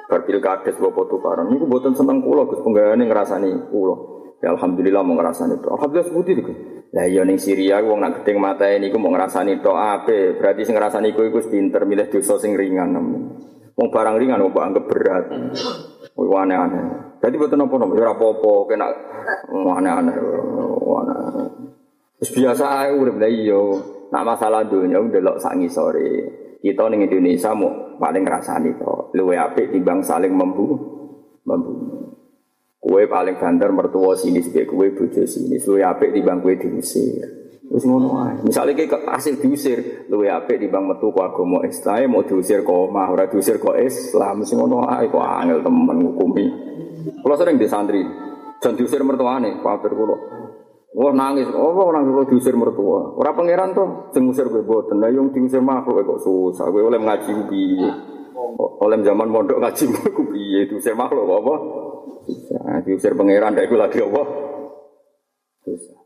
[0.08, 1.52] berpil kades bu tukaran.
[1.52, 4.18] Ini buatan seneng pulau, gus penggayaan ngerasani pulau.
[4.40, 5.68] Ya alhamdulillah mau ngerasani itu.
[5.68, 6.54] Alhamdulillah seperti itu.
[6.96, 10.40] Lah iya ning Syria wong nak mata ini ku mau ngerasani itu apa?
[10.40, 12.96] Berarti sing ngerasani ku iku pinter milih dosa sing ringan.
[13.78, 15.26] Wong barang ringan kok anggap berat.
[16.18, 17.18] Wih aneh-aneh.
[17.18, 18.88] Jadi nopo nopo, ya apa-apa, kena
[19.54, 21.46] aneh-aneh, aneh.
[22.18, 23.62] Terus biasa aja udah iya.
[24.08, 26.47] Nak masalah dunia lo sangi sore.
[26.68, 29.16] Kita ning Indonesia mau paling ngrasani to.
[29.16, 30.76] Luwe apik timbang saling membu
[31.48, 32.12] membunuh.
[32.76, 35.56] Kue paling banter mertua sini sebagai kue bojo sini.
[35.64, 37.24] Luwe apik timbang kue diusir.
[37.72, 38.36] Wis ngono ae.
[38.44, 43.16] Misale iki hasil diusir, luwe apik timbang metu ku agama Islam mau diusir kok omah,
[43.32, 44.44] diusir kok Islam.
[44.44, 46.46] Wis ngono ae kok angel temen ngukumi.
[47.24, 48.04] Kula sering di santri,
[48.60, 50.37] jan diusir mertuane, kafir kula.
[50.96, 53.12] Wah nangis, oh nangis kalau diusir mertua.
[53.20, 55.04] Orang pangeran tuh, sing ngusir gue boten.
[55.04, 56.72] Nah yang diusir makhluk kok susah.
[56.72, 57.92] Gue oleh ngaji piye.
[58.58, 61.56] Oleh zaman mondok ngaji gue piye diusir makhluk apa?
[62.24, 62.82] Susah.
[62.88, 64.24] Diusir pangeran, dah gue lagi apa?
[65.68, 65.98] Susah.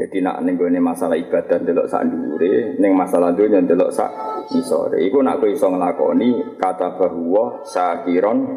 [0.00, 4.08] Jadi nak ning ini masalah ibadah delok sak dhuwure, ning masalah dunya delok sak
[4.56, 4.96] isore.
[5.04, 8.48] Iku nak kowe iso nglakoni kata bahwa sakiron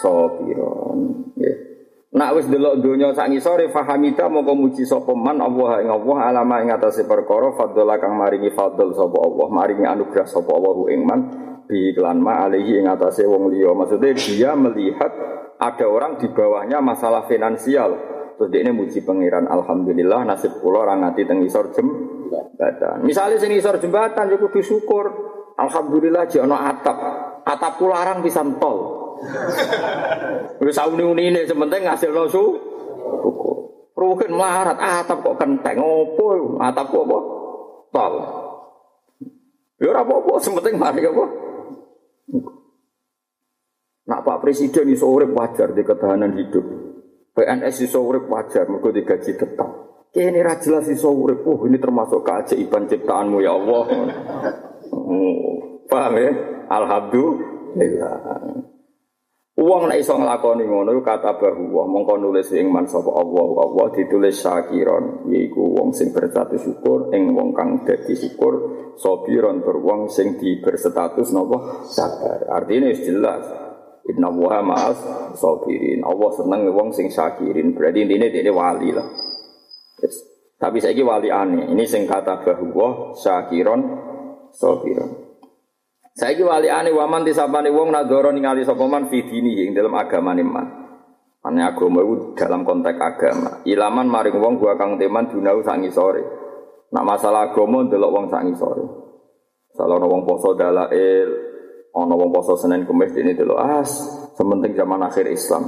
[0.00, 1.28] sobiron.
[1.36, 1.67] Yeah.
[2.08, 6.64] Nak wis delok donya sak ngisore fahamita moko muji sapa man Allah ing Allah alama
[6.64, 11.20] ing atase perkara fadhala kang maringi fadl sapa Allah maringi anugerah sapa Allah ing man
[11.68, 13.76] bi iklan ma alihi ing atase wong liya.
[13.76, 15.12] Maksudnya dia melihat
[15.60, 17.92] ada orang di bawahnya masalah finansial.
[18.40, 23.04] Terus dia ini muji pangeran alhamdulillah nasib kula ora ngati teng isor jembatan.
[23.04, 25.12] Misalnya sing isor jembatan yo kudu syukur.
[25.60, 26.96] Alhamdulillah jek ana atap.
[27.44, 28.97] Atap kula arang pisan tol
[30.64, 32.44] Wis sauni-uni ini sementing ngasil su.
[33.98, 37.18] Rukin melarat atap kok kenteng opo atap kok apa?
[37.90, 38.14] Tol.
[39.78, 41.24] Ya ora apa-apa, sementing mari apa?
[44.08, 46.66] Nak Pak Presiden iso urip wajar di ketahanan hidup.
[47.36, 49.70] PNS iso urip wajar mergo digaji tetap.
[50.10, 51.44] Kene ra jelas iso urip.
[51.44, 53.84] Oh, ini termasuk keajaiban ciptaanmu ya Allah.
[54.90, 55.54] Oh,
[55.92, 56.32] paham ya?
[56.66, 58.16] Alhamdulillah.
[59.58, 64.38] Uang nek iso nglakoni ngono kata bahwa mongko nulis ing man sapa Allah Allah ditulis
[64.38, 68.54] syakiron yaiku wong sing berstatus syukur ing wong kang dadi syukur
[68.94, 72.46] sabiron tur wong sing di berstatus napa sabar.
[72.54, 73.44] Artinya jelas
[74.08, 74.98] Inna wa ma'as
[75.36, 76.00] sabirin.
[76.00, 77.76] Allah seneng wong sing syakirin.
[77.76, 79.04] Berarti intine dia wali lah.
[80.00, 80.24] Yes.
[80.56, 81.68] Tapi saya wali aneh.
[81.68, 83.80] Ini sing kata bahwa syakiron
[84.56, 85.27] sabiron.
[86.18, 90.34] Saiki wali ane waman disapane wong nadoro ningali sapa man fi dini ing dalam agama
[90.34, 90.66] man.
[91.46, 93.62] Ane agama itu dalam konteks agama.
[93.62, 96.26] Ilaman maring wong gua kang teman dunau sak ngisore.
[96.90, 98.82] Nak masalah agama ndelok wong sak ngisore.
[99.78, 101.48] Salah wong poso dalail
[101.98, 103.90] Ono wong poso Senin Kamis ini dulu as,
[104.38, 105.66] sementing zaman akhir Islam.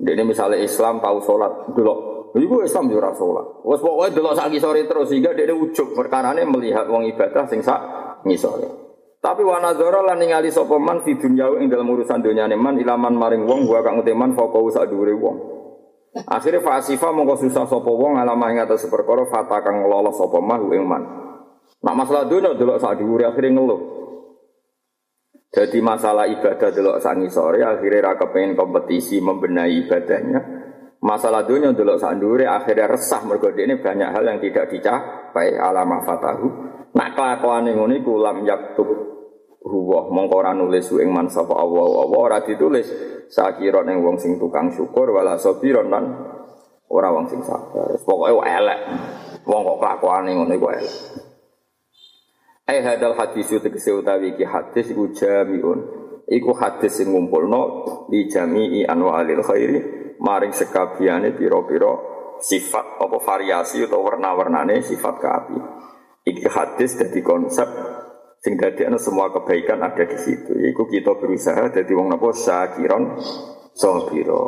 [0.00, 1.94] Ini misalnya Islam tahu sholat dulu.
[2.38, 3.46] Iku Islam ora salat.
[3.66, 7.80] Wes pokoke delok sak sore terus sehingga dia ujug perkarane melihat wong ibadah sing sak
[8.24, 8.87] ngisore.
[9.18, 13.18] Tapi wa nazara lan ningali sapa man fi dunya ing dalam urusan dunyane man ilaman
[13.18, 15.36] maring wong gua kang uteman foko sak dhuwure wong.
[16.24, 20.70] Akhirnya fasifa mongko susah sapa wong alamah ing atas perkara fata kang lolos sapa man
[20.70, 21.02] ing man.
[21.82, 23.80] Nak masalah dunya delok sak dhuwure akhirnya ngeluh.
[25.48, 30.40] Jadi masalah ibadah delok sak ngisore akhirnya ra kepengin kompetisi membenahi ibadahnya.
[30.98, 36.48] Masalah dunia dulu sandure akhirnya resah mergo ini banyak hal yang tidak dicapai alama fatahu.
[36.96, 38.88] Nak kelakuan yang ini kulam yaktub
[39.68, 42.88] huwa mongko nulis ing man sapa Allah Allah ora ditulis
[43.28, 46.04] sakira ning wong sing tukang syukur wala sabiron lan
[46.88, 47.92] ora wong sing sabar.
[48.00, 48.80] Pokoke elek.
[49.44, 50.96] Wong kok kelakuane ngono iku elek.
[52.68, 55.80] Ai hadal hadis tegese utawi hadis iku jamiun.
[56.28, 59.78] Iku hadis sing ngumpulno di jami'i anwa'il khairi
[60.20, 61.92] maring sekabiane piro-piro
[62.38, 65.58] sifat apa variasi atau warna-warnane sifat keapi.
[66.28, 67.68] Iki hadis jadi konsep
[68.44, 70.52] sing dadekno semua kebaikan ada di situ.
[70.52, 73.16] Iku kita berusaha jadi wong napa syakiron
[73.72, 74.44] sabira.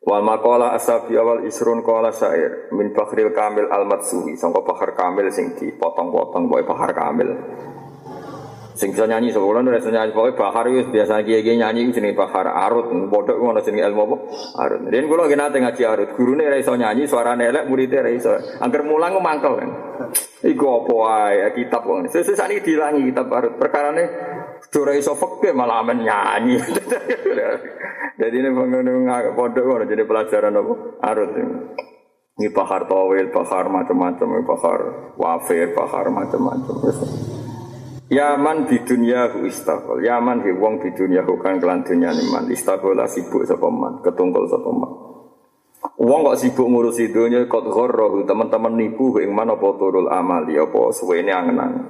[0.00, 5.28] Wal maqala asabi awal isrun qala syair min fakhril kamil al matsui sangka bahar kamil
[5.28, 7.36] sing dipotong-potong boy bahar kamil.
[8.80, 12.16] Sing bisa nyanyi udah bisa nyanyi pokoknya bahar itu biasa kiai kiai nyanyi itu jenis
[12.16, 14.16] bahar arut bodoh itu mana jenis ilmu apa
[14.64, 14.80] arut.
[14.88, 18.32] Dan gue lagi nanti ngaji arut guru nih raiso nyanyi suara nelek muridnya raiso.
[18.56, 19.70] Angker mulang gue mangkel kan.
[20.40, 20.96] Iku apa
[21.36, 22.08] ya kitab kok.
[22.08, 24.08] Sesuatu ini dilangi kitab arut perkara nih
[24.72, 26.56] Dora iso fakir malah amen nyanyi.
[28.20, 30.72] Jadi ini pengen ngono jadi pelajaran apa?
[31.04, 31.30] Arut.
[32.40, 34.80] Ini bahar tawil, bahar macam-macam, bahar
[35.20, 36.76] wafir, bahar macam-macam.
[38.10, 40.02] Yaman di dunia hu istaqol.
[40.02, 42.50] Yaman hi wong di dunia hu kan kelan dunia man.
[42.50, 44.90] Istaqola sibuk sapa man, ketungkol sapa man.
[45.94, 50.90] Wong kok sibuk ngurusi dunia kot ghorrohu teman-teman nipu ing mana apa turul amali apa
[50.90, 51.84] suwene angen-angen.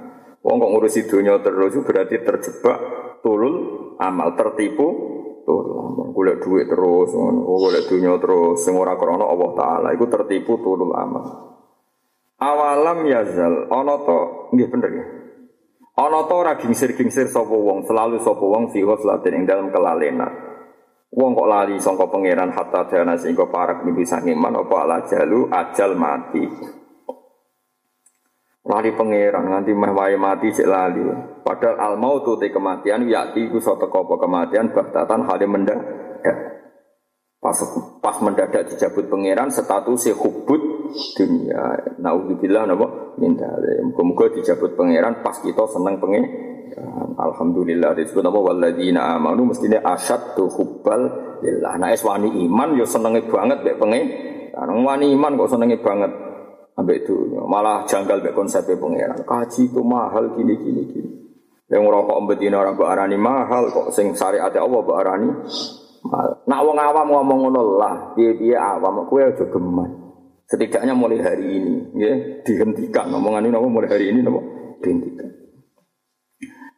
[0.44, 2.78] Wong kok ngurusi dunia terus berarti terjebak
[3.24, 3.54] turul
[3.96, 4.86] amal tertipu
[5.48, 6.12] turul.
[6.12, 11.48] Golek duit terus, golek dunia terus sing ora Allah taala iku tertipu turul amal.
[12.36, 14.18] Awalam yazal ana to
[14.52, 15.19] nggih bener ya.
[15.98, 20.50] Ana ta ora gingsir-gingsir sapa wong, selalu sapa wong fi ghaflatin ing dalam kelalenan.
[21.10, 25.98] Wong kok lali sangka pangeran hatta dana sehingga parak niku sangiman apa ala jalu ajal
[25.98, 26.46] mati.
[28.62, 31.02] Lari pangeran nganti meh wae mati sik lali.
[31.42, 35.82] Padahal al mautu te kematian yakti iku satu apa kematian bahtatan hale mendadak.
[37.42, 37.58] Pas
[37.98, 40.62] pas mendadak dijabut pangeran status hubut
[41.14, 41.78] dunia.
[41.98, 43.48] Naudzubillah napa minta.
[43.86, 46.24] Muga-muga dijabut pangeran pas kita seneng pengen.
[47.20, 51.02] Alhamdulillah disebut apa walladzina amanu mestine asyaddu hubbal
[51.44, 51.76] lillah.
[51.76, 54.06] Nah es wani iman yo senenge banget mek pengen.
[54.54, 56.12] Nah, wani iman kok senenge banget
[56.78, 57.44] ambek dunia.
[57.44, 59.20] Malah janggal mek konsepnya pangeran.
[59.26, 61.10] Kaji itu mahal gini gini gini.
[61.70, 65.30] Yang ngerokok betina orang arani mahal kok sing syariat Allah arani
[66.48, 70.09] Nak wong awam ngomong ngono lah, piye-piye awam kowe aja geman.
[70.50, 74.42] Setidaknya mulai hari ini, ya, dihentikan omongan ini mulai hari ini nopo
[74.82, 75.30] dihentikan.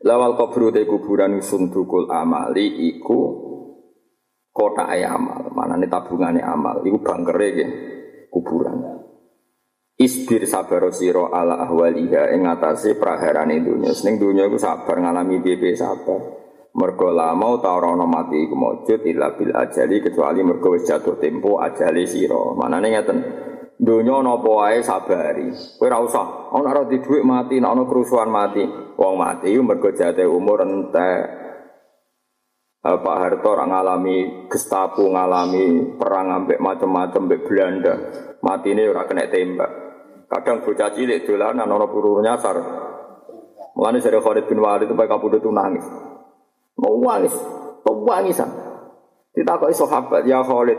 [0.04, 3.20] Lawal kubur te kuburan sundukul amali iku
[4.52, 7.68] kota amal, mana nih tabungannya amal, iku bangkere ya,
[8.28, 8.76] kuburan.
[9.96, 13.94] Isbir sabar siro ala ahwaliha ing atase praharane dunya.
[14.04, 16.20] Ning dunya iku sabar ngalami piye sabar.
[16.72, 21.60] Mergo lama ta ora mati iku mujud illa bil ajali kecuali mergo wis jatuh tempo
[21.60, 22.56] ajali sira.
[22.56, 23.18] Manane ngeten.
[23.82, 25.50] Donya napa wae sabari.
[25.50, 28.62] Kowe ora usah ana ora di dhuwit mati, nek ana kerusuhan mati.
[28.94, 31.42] Wong mati mergo jatuh umur entek.
[32.82, 37.94] Pak Harto orang ngalami Gestapo ngalami perang ambek macam-macam ambek Belanda.
[38.42, 39.70] Mati ini orang kena tembak.
[40.30, 42.58] Kadang bocah cilik dolanan ana peluru nyasar.
[43.74, 45.86] Mulane dari Khalid bin Walid itu pakai kabudut nangis.
[46.78, 47.32] Mau wangis,
[47.86, 48.50] wangisan.
[49.32, 50.76] Ditakoki sahabat, ya Khalid,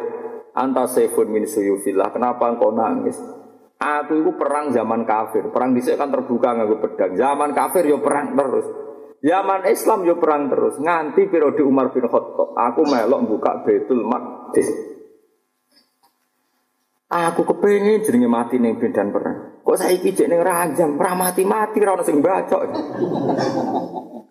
[0.53, 3.17] anta sefun min suyufillah, kenapa engkau nangis?
[3.83, 7.19] Aku itu perang zaman kafir, perang dhisik kan terbuka nganggo pedang.
[7.19, 8.63] Zaman kafir yo perang terus.
[9.19, 10.79] Zaman Islam yo perang terus.
[10.79, 14.71] Nganti periode Umar bin Khattab, aku melok buka Baitul Maqdis.
[17.13, 19.61] Aku kepengen jenenge mati ning medan perang.
[19.61, 22.61] Kok saiki jek ning ranjam, ora mati-mati ora ono sing bacok.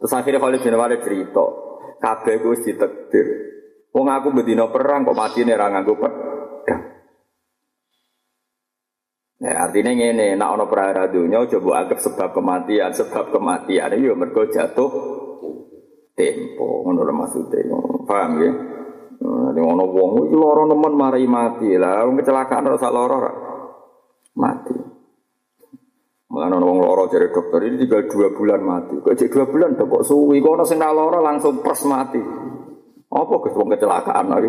[0.03, 1.47] Terus akhirnya Khalid bin Walid cerita,
[2.03, 3.27] kabeh gue ditekdir.
[3.93, 6.31] Wong aku bedino perang kok mati nih orang aku pedang.
[9.43, 14.47] Ya, artinya ini, nak ono perara dunia, coba anggap sebab kematian, sebab kematian, itu mereka
[14.47, 14.87] jatuh
[16.15, 17.59] tempo lho maksude.
[18.07, 18.53] Paham ya?
[19.53, 21.75] Nek ono wong iki lara nemen mari mati.
[21.75, 23.19] Lah wong kecelakaan sak lara
[24.39, 24.77] mati.
[26.33, 28.95] Ono wong lara jare dokter ini tinggal dua bulan mati.
[28.99, 32.23] Kok dua bulan kok suwi kok ono sing lara langsung pers mati.
[33.13, 34.49] Apa kes wong kecelakaan lagi?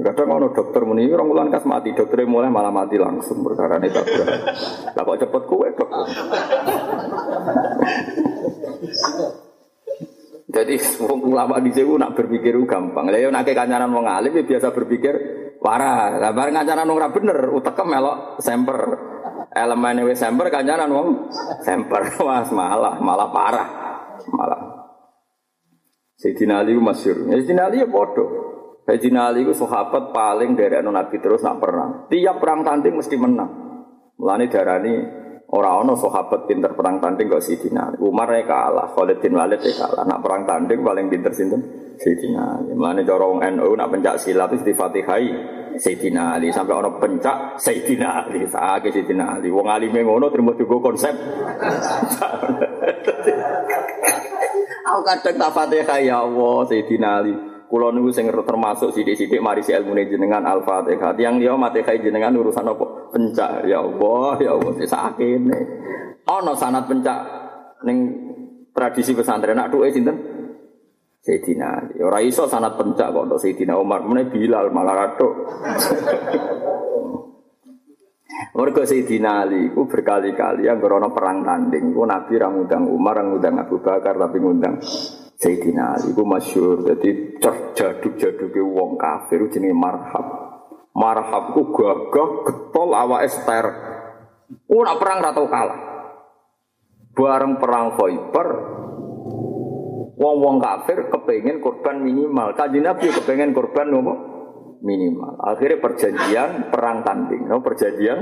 [0.00, 3.92] Kadang ono dokter muni orang bulan kas mati, dokter mulai malah mati langsung perkara ini
[3.92, 4.08] tak
[4.96, 6.06] Lah kok cepet kue dokter.
[10.50, 13.12] Jadi ulama di sini nak berpikir gampang.
[13.12, 15.14] Lah nak ke kancanan wong alim ya biasa berpikir
[15.60, 16.16] parah.
[16.16, 18.80] Lah bareng kancanan wong ra bener utekem melok semper.
[19.52, 21.08] Elemen wis semper kancanan wong
[21.60, 22.08] semper.
[22.26, 23.68] Mas malah malah parah.
[24.32, 24.79] Malah.
[26.20, 27.24] Sayyidina Ali masyhur.
[27.32, 28.28] Sayyidina Ali ya bodoh.
[28.84, 32.12] Sayyidina Ali itu sahabat paling dari Nabi terus nak perang.
[32.12, 33.50] Tiap perang tanding mesti menang.
[34.20, 37.90] Mulane darani Orang ono sahabat pinter perang tanding kok Sidina.
[37.98, 40.06] Umar ya kalah, Khalid bin Walid ya kalah.
[40.06, 41.58] Nak perang tanding paling pinter sinten?
[41.98, 42.62] Sidina.
[42.70, 45.26] Mulane cara NU nak pencak silat itu difatihai
[45.74, 48.46] Sayyidina Ali sampai orang pencak Sayyidina Ali.
[48.46, 49.50] Saake Sayyidina Ali.
[49.50, 51.18] Wong alime ngono terima juga konsep.
[54.80, 57.34] Aku kadang tak fatihah ya Allah Sayyidina Ali.
[57.70, 61.14] Kulo niku sing termasuk sidik-sidik mari si ilmu jenengan Al-Fatihah.
[61.14, 63.14] Yang dia mati kai jenengan urusan apa?
[63.14, 63.70] Pencak.
[63.70, 65.58] Ya Allah, ya Allah sakene.
[66.26, 67.18] Ana sanat pencak
[67.86, 67.98] ning
[68.74, 70.18] tradisi pesantren nak duwe sinten?
[71.22, 72.02] Sayyidina Ali.
[72.02, 74.02] Ora iso sanat pencak kok untuk Sayyidina Umar.
[74.02, 75.14] Mene Bilal malah.
[78.56, 81.92] Mergo Sayyidina Ali ku berkali-kali yang berono perang tanding.
[81.92, 84.80] Ku Nabi ra ngundang Umar, ra ngundang Abu Bakar tapi ngundang
[85.36, 87.36] Sayyidina Ali ku masyhur dadi
[87.76, 90.26] jaduk-jaduke wong kafir jenenge marhab.
[90.96, 93.66] Marhab ku gagah getol awake ster.
[94.66, 95.80] Ora perang ra tau kalah.
[97.10, 98.48] Bareng perang Khaibar
[100.20, 102.52] wong-wong kafir kepengen korban minimal.
[102.52, 104.29] Kanjeng Nabi kepengen korban nopo?
[104.80, 105.36] Minimal.
[105.44, 108.18] Akhirnya perjanjian perang tanding, no perjanjian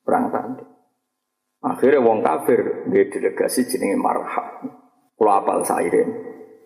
[0.00, 0.70] perang tanding.
[1.64, 4.68] Akhirnya wong kafir dia delegasi jenenge marhab.
[5.16, 6.08] Kula apal sairen.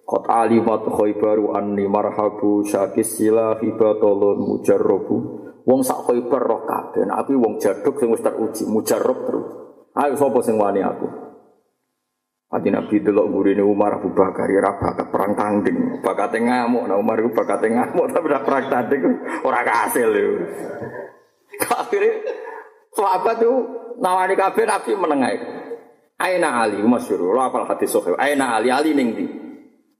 [0.02, 5.16] Qad alimat khaybaru anni marhabu syakis sila hibatolun mujarrobu.
[5.68, 7.06] Wong sak khaybar roh kabeh.
[7.12, 9.48] Aku wong jaduk sing wis teruji, mujarrob terus.
[9.98, 11.27] Ayo sapa sing wani aku?
[12.48, 16.88] Adi Nabi delok gurine Umar Abu Bakar ya bakat perang tanding, bakat ngamuk.
[16.88, 19.04] Nah Umar itu bakat ngamuk tapi udah perang tanding
[19.44, 20.48] ora kasil lho.
[21.84, 22.12] Akhirnya
[22.96, 23.52] sahabat itu
[24.00, 25.36] nawani kabeh Nabi menengai.
[26.18, 27.36] Aina Ali masyhur.
[27.36, 28.16] Lo apal hadis sahih.
[28.16, 29.12] Aina Ali Ali ning?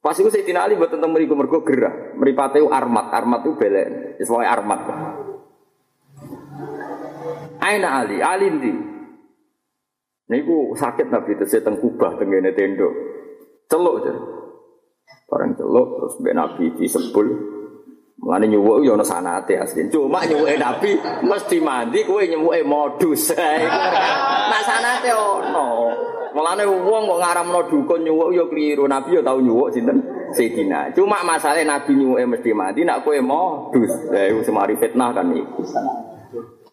[0.01, 2.17] Pas iku Sayyidina Ali mboten teng mriku mergo gerah.
[2.17, 4.17] Mripate armat, armat itu belen.
[4.19, 4.81] Wis armat.
[7.59, 8.73] Aina Ali, Ali ndi?
[10.29, 12.93] Niku sakit Nabi tesih teng Kubah teng ngene tendo.
[13.64, 14.21] Celuk jare.
[15.29, 17.29] Barang celuk terus mbek Nabi disebul.
[18.19, 19.88] Mulane nyuwuk yo ana sanate asli.
[19.88, 20.91] Cuma nyuwuke Nabi
[21.25, 23.33] mesti mandi kowe nyuwuke modus.
[24.53, 25.67] Nak sanate ono.
[26.37, 28.85] Mulane wong kok ngaramno dukun nyuwuk yo keliru.
[28.85, 30.05] Nabi yo tau nyuwuk sinten?
[30.37, 30.93] Sayyidina.
[30.93, 34.12] Cuma masalah Nabi nyuwuke mesti mandi nak kowe modus.
[34.12, 35.64] Lah iku semari fitnah kan iku.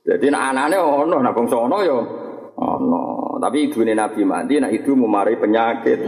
[0.04, 1.98] Jadi nak anane ono, nak bangsa ono yo
[2.60, 3.25] ono.
[3.36, 6.00] Tapi ibune Nabi mandi nak itu memari penyakit.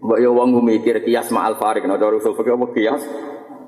[0.00, 3.02] Mbok yo wong mikir kias ma'al farik, nek cara usul apa kias?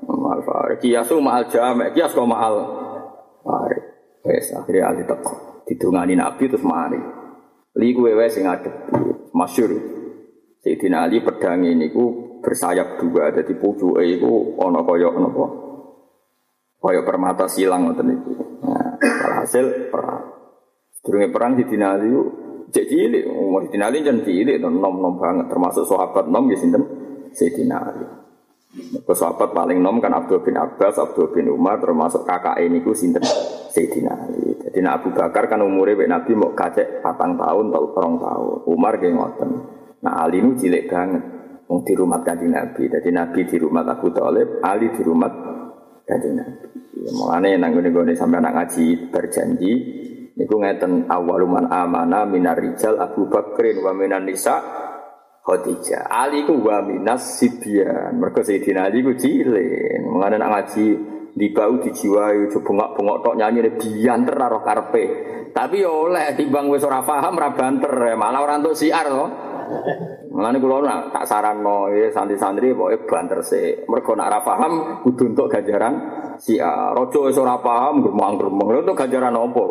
[0.05, 0.77] Ma'al farik.
[0.83, 2.55] Kias itu ma'al jamek, kias kok ma'al
[3.41, 3.83] farik.
[4.23, 5.63] Wes akhirnya ali teko.
[5.67, 6.99] Didungani Nabi terus mari.
[7.75, 8.71] Li kuwe wae sing adep.
[9.33, 9.73] Masyhur.
[10.63, 15.45] Sayyidina Ali pedang ini ku bersayap dua, jadi pucuke iku ana kaya napa?
[16.79, 18.31] Kaya permata silang ngoten niku.
[18.63, 18.95] Nah,
[19.43, 20.32] hasil perang.
[21.03, 22.15] Sedurunge perang Sayyidina Ali
[22.71, 26.79] cek cilik, umur Sayyidina Ali jan cilik, nom-nom banget, termasuk sahabat nom ya sinten
[27.35, 28.07] Sayyidina Ali.
[29.03, 32.95] Ke sahabat paling nom kan Abdul bin Abbas, Abdul bin Umar, termasuk kakak ini ku
[32.95, 33.19] sinten
[33.75, 34.55] Sayyidina Ali.
[34.63, 38.57] Jadi Abu Bakar kan umurnya Pak Nabi mau kacek patang tahun atau kurang tahun.
[38.71, 39.49] Umar kayak ngoten.
[40.07, 41.23] Nah Ali ini cilik banget.
[41.67, 42.87] Mau di rumah kanjeng Nabi.
[42.87, 45.27] Jadi Nabi di rumah Abu Talib, Ali di rumah
[46.07, 46.67] kanjeng Nabi.
[46.95, 49.73] Ya, mulane nang ngene sampai anak ngaji berjanji
[50.33, 54.57] Niku ngeten awaluman amana minar rijal Abu Bakrin wa minan nisa
[55.43, 56.09] Khadijah.
[56.09, 58.17] Ali ku wa minas sibyan.
[58.17, 60.01] Mergo Sayyidina Ali ku cilik.
[60.09, 60.87] Mengane nak ngaji
[61.33, 65.05] di bau dijiwai coba bengok-bengok tok nyanyi bianter karo karpe.
[65.53, 69.25] Tapi yo oleh timbang wis ora paham ora banter malah ora entuk siar to.
[70.33, 73.85] Mulane kula nak tak saranno ya santri-santri pokoke banter sik.
[73.85, 74.73] Mergo nak ora paham
[75.05, 75.37] kudu
[76.41, 76.95] siar.
[76.97, 78.81] Raja wis ora paham gremang-gremeng.
[78.81, 79.63] Entuk ganjaran apa?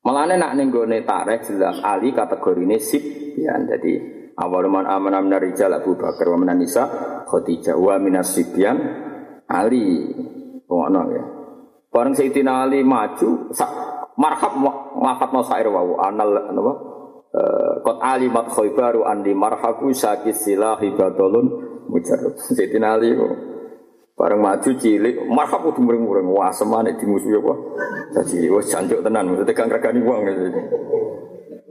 [0.00, 3.04] Malane nak ning gone tareh jelas Ali kategorine sip
[3.36, 4.00] ya jadi
[4.40, 6.88] awal man amana min rijal Abu Bakar wa min nisa
[7.28, 8.80] Khadijah wa min sibyan
[9.44, 10.08] Ali.
[10.70, 11.24] Ngono ya.
[11.90, 13.70] Bareng Sayyidina Ali maju sak
[14.16, 14.56] marhab
[15.02, 16.72] lafat no sair wau anal napa
[17.34, 21.46] eh, Kot alimat khaybaru andi marhabu sakit silahi badolun
[21.92, 22.40] mujarab.
[22.40, 23.12] Sayyidina Ali
[24.20, 26.28] Bareng maju cilik, marhab kudu muring-muring.
[26.28, 27.54] Wah, semane dimusuhi apa?
[28.20, 30.20] Jadi wis jancuk tenan, mesti tegang regani wong.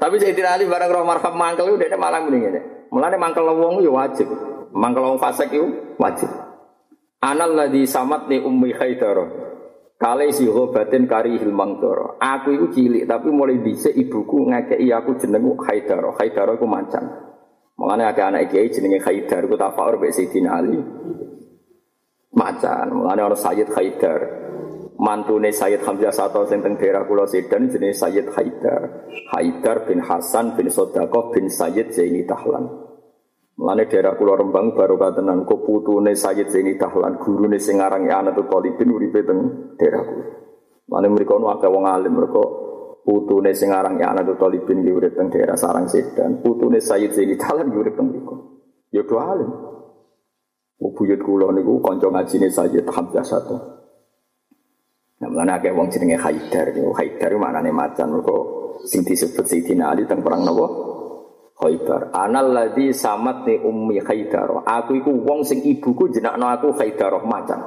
[0.02, 2.62] Tapi saya tidak ahli barang roh marhab mangkel udah malah mending ini.
[2.90, 4.34] Mulane mangkel wong ya wajib.
[4.74, 6.26] Mangkel wong fasik itu wajib.
[7.22, 9.30] Anal ladzi samat ni ummi Haidar.
[10.02, 12.18] Kale si batin kari hilmang toro.
[12.18, 16.02] Aku itu cilik tapi mulai dhisik ibuku ngekeki aku jenengku Haidar.
[16.18, 17.14] Haidar aku macan.
[17.78, 20.82] Mulane agak anak kiai jenenge Haidar ku tafakur mbek Sayyidina Ali
[22.40, 22.88] macan.
[22.96, 24.22] Mulane ana Sayyid Haidar.
[25.00, 29.08] Mantune Sayyid Hamzah Sato sing teng daerah Pulau Sedan jenenge Sayyid Haidar.
[29.36, 32.68] Haidar bin Hasan bin Sodakoh bin Sayyid Zaini Tahlan.
[33.60, 38.48] Mulane daerah Pulau Rembang baru katenan kok putune Sayyid Zaini Tahlan, gurune sing aran Anatu
[38.48, 39.40] Talibin uripe teng
[39.80, 40.26] daerah kula.
[40.92, 42.44] Mulane mriku ono akeh wong alim mereka
[43.08, 47.96] putune sing aran Anatu Talibin ki teng daerah Sarang Sedan, putune Sayyid Zaini Tahlan urip
[47.96, 48.36] teng mriku.
[48.92, 49.79] Ya alim.
[50.80, 53.56] Buyut kula niku kanca ngajine Sayyid Hamzah satu.
[55.20, 56.96] Nah, mulane akeh wong jenenge Haidar niku.
[56.96, 58.38] Haidar maknane macan mergo
[58.88, 60.68] sing disebut Sayyidina Ali teng perang napa?
[61.60, 62.16] Haidar.
[62.16, 64.64] Anal ladzi samatni ummi Haidar.
[64.64, 67.60] Aku iku wong sing ibuku jenakno aku Haidar macan.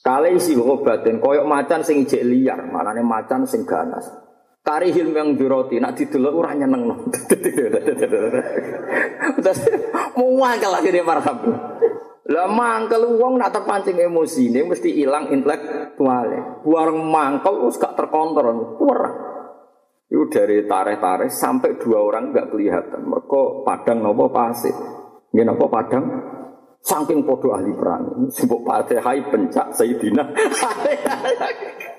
[0.00, 4.08] Kale isi obaten koyok macan sing ijek liar, manane macan sing ganas.
[4.60, 6.84] Kari hilm yang diroti, nak didelok ora nyeneng.
[10.16, 11.40] Mau mangkel akhirnya marhab.
[12.30, 16.62] Lah mangkel wong nak terpancing emosi ini mesti hilang intelektualnya.
[16.62, 19.16] Buang mangkel us gak terkontrol, kurang.
[20.06, 23.02] Itu dari tareh-tareh sampai dua orang gak kelihatan.
[23.02, 24.74] Mereka padang nopo pasir.
[25.34, 26.06] Ini nopo padang
[26.78, 28.30] saking podo ahli perang.
[28.30, 30.24] Sebab hai pencak Sayyidina.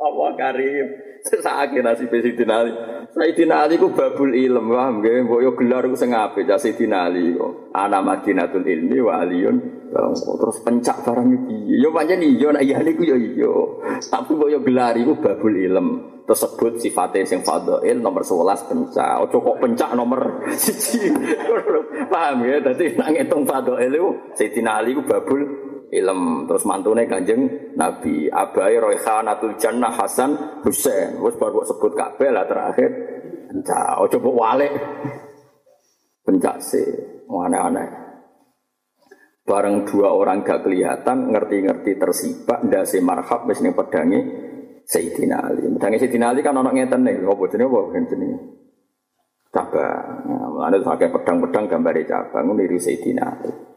[0.00, 0.86] Allah karim.
[1.28, 2.72] Sesake nasib Sayyidina Ali.
[3.12, 5.28] Sayyidina Ali ku babul ilm, paham nggih?
[5.28, 7.36] Mbok yo gelar ku sing apik ya Sayyidina Ali.
[7.76, 9.56] Ana Madinatul ilmi wa aliyun.
[9.92, 11.76] Terus pencak barang iki.
[11.76, 13.52] Yo pancen iya nek iya niku yo iya.
[14.00, 15.88] Tapi mbok yo gelar iku babul ilm.
[16.24, 19.18] Tersebut sifatnya sing fadhail nomor 11 pencak.
[19.26, 22.06] Ojo kok pencak nomor 1.
[22.06, 22.56] Paham ya?
[22.64, 25.42] Dadi nang ngitung fadhail iku Sayyidina Ali ku babul
[25.90, 28.30] ilm terus mantune kanjeng Nabi.
[28.30, 32.90] Abai Royhanatul Jannah Hasan Husain wis baru sebut kabeh lah terakhir.
[33.50, 34.72] Pencak ojo mbok walik.
[36.22, 36.82] Pencak se
[37.26, 37.88] aneh-aneh.
[39.42, 44.20] Bareng dua orang gak kelihatan ngerti-ngerti tersibak ndase marhab wis ning pedange
[44.86, 45.66] Sayyidina Ali.
[45.74, 48.38] Pedange Sayyidina Ali kan ono ngeten nih apa jenenge apa jenenge?
[49.50, 50.06] Cabang.
[50.30, 53.69] Nah, mulane pakai pedang-pedang gambare cabang niru Sayyidina Ali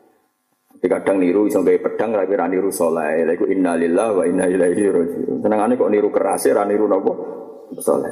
[0.83, 3.23] di kadang niru iso gawe pedang tapi ra niru saleh.
[3.23, 5.39] Lha iku innalillahi wa inna ilaihi raji'un.
[5.39, 7.13] Senengane kok niru keras ra niru napa?
[7.79, 8.11] Saleh.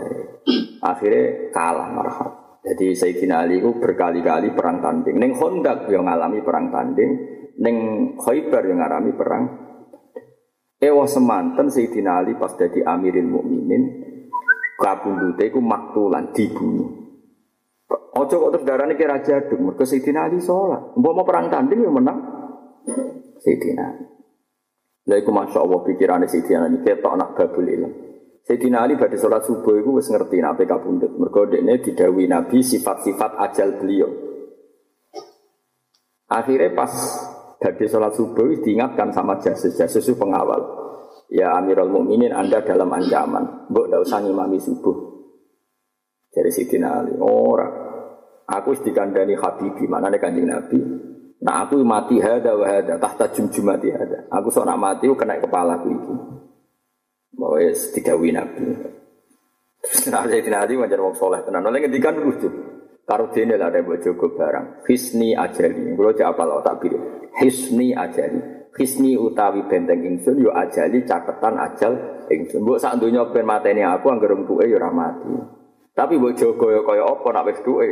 [0.79, 2.31] Akhirnya kalah marhab.
[2.63, 5.19] Jadi Sayyidina Ali itu berkali-kali perang tanding.
[5.19, 7.11] Neng Hondak yang ngalami perang tanding,
[7.59, 7.77] neng
[8.21, 9.43] Khaybar yang ngalami perang.
[10.79, 13.83] Ewa semanten Sayyidina Ali pas jadi Amirul Mukminin,
[14.79, 16.89] kabundute iku maktulan dibunuh.
[17.91, 20.95] Ojo kok terus darane kira jaduk, mergo Sayyidina Ali sholat.
[20.95, 22.40] Mbok mau perang tanding ya menang.
[23.41, 23.87] Sayyidina
[25.01, 27.91] Lah iku Masya Allah pikirannya Sayyidina ini ketok nak babul ilm.
[28.45, 33.37] Sayyidina Ali pada sholat subuh itu wis ngerti nabi kabundut Mergo ini didawi Nabi sifat-sifat
[33.49, 34.09] ajal beliau.
[36.31, 36.93] Akhirnya pas
[37.57, 39.73] dari sholat subuh diingatkan sama jasus.
[39.73, 40.79] Jasus itu pengawal.
[41.33, 43.71] Ya Amirul Mukminin Anda dalam ancaman.
[43.73, 44.95] Mbok tidak usah ngimami subuh.
[46.31, 47.73] Dari Sayyidina Ali Orang
[48.47, 50.79] Aku dikandani Habibi Mana kanjeng Nabi
[51.41, 54.29] Nah aku mati hada wa hada tahta jumjumati hada.
[54.29, 56.13] Aku nak mati aku kena kepala aku iki.
[57.33, 58.61] Bahwa ya digawi nabi.
[59.81, 61.65] Terus nah saya tidak ada wajar wong soleh tenan.
[61.65, 62.45] Oleh ngendikan lucu.
[63.01, 64.85] Karo dene lah ada bojoku barang.
[64.85, 65.97] Hisni ajali.
[65.97, 67.01] Kulo cek apa tak pilih.
[67.41, 68.69] Hisni ajali.
[68.77, 71.97] Hisni utawi benteng ingsun yo ajali caketan ajal
[72.29, 72.61] ingsun.
[72.61, 75.33] Mbok sak donya ben mateni aku anggere tuke yo ora mati.
[75.97, 77.89] Tapi mbok jaga yo kaya apa nak wis duwe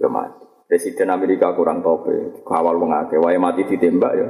[0.00, 0.55] yo mati.
[0.66, 4.28] Presiden Amerika kurang tope, kawal wong akeh, wae mati ditembak ya.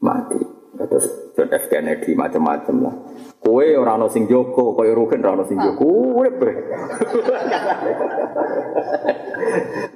[0.00, 0.40] Mati.
[0.78, 2.94] Terus John F Kennedy macam-macam lah.
[3.42, 5.84] Kue ora ono sing joko, koyo Rugen ora ono sing joko.
[6.22, 6.54] Urip bre.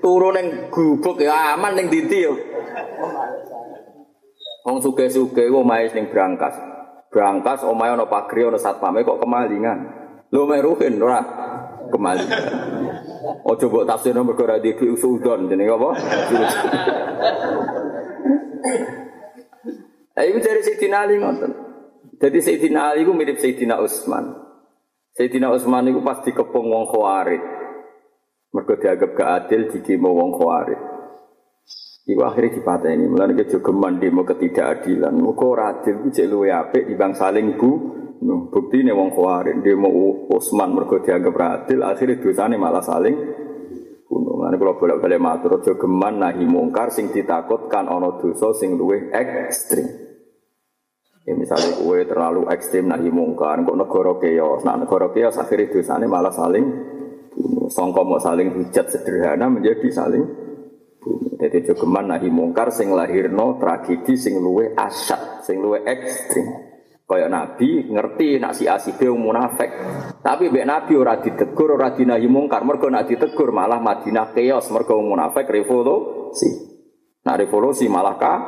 [0.03, 2.35] Turun ning gubuk ya aman ning diti yo.
[4.67, 6.59] Wong suge-suge omahe ning Brankas.
[7.09, 9.79] Brankas omahe ono pagri ono satpame kok kemalingan.
[10.35, 11.21] Lo meruhin ora
[11.89, 12.27] kembali.
[13.23, 15.91] Oh coba tafsir nomor kau di usudon jadi apa?
[20.13, 21.53] Eh itu dari Sayyidina Ali ngoten.
[22.21, 24.35] Jadi Sayyidina Ali itu mirip Sayyidina Utsman.
[25.17, 27.43] Sayyidina Utsman itu pasti kepung wong khawarid.
[28.53, 30.81] Mergo dianggap gak adil dikimo wong khawarid.
[32.03, 35.15] Iku akhirnya dipateni, mulane kejogeman demo ketidakadilan.
[35.15, 37.71] Muga ora adil ku cek luwe apik dibanding saling bu.
[38.23, 39.91] Bukti nih wong khawarid demo
[40.31, 41.35] Utsman mergo dianggap
[41.67, 43.17] adil, akhirnya dosane malah saling
[44.07, 44.39] bunuh.
[44.39, 49.89] Mulane kula bolak-balik matur aja geman nahi mungkar sing ditakutkan ana dosa sing luwih ekstrim.
[51.23, 56.07] Ya misalnya kue terlalu ekstrim nahi mungkar, kok negara keos, nah negara keos akhirnya dosanya
[56.07, 56.67] malah saling
[57.35, 57.67] bunuh.
[57.71, 60.23] Songko mau saling hujat sederhana menjadi saling
[61.03, 61.35] bunuh.
[61.43, 66.72] Jadi jogeman nahi mungkar sing lahirno tragedi sing luwe asat, sing luwe ekstrim.
[67.13, 69.69] Kayak Nabi ngerti nak si asibe munafik.
[70.25, 72.65] Tapi mbek Nabi ora ditegur, ora dinahi mungkar.
[72.65, 76.49] Mergo nak ditegur malah Madinah keos, mergo munafik revolusi.
[77.29, 78.39] Nah revolusi malah kah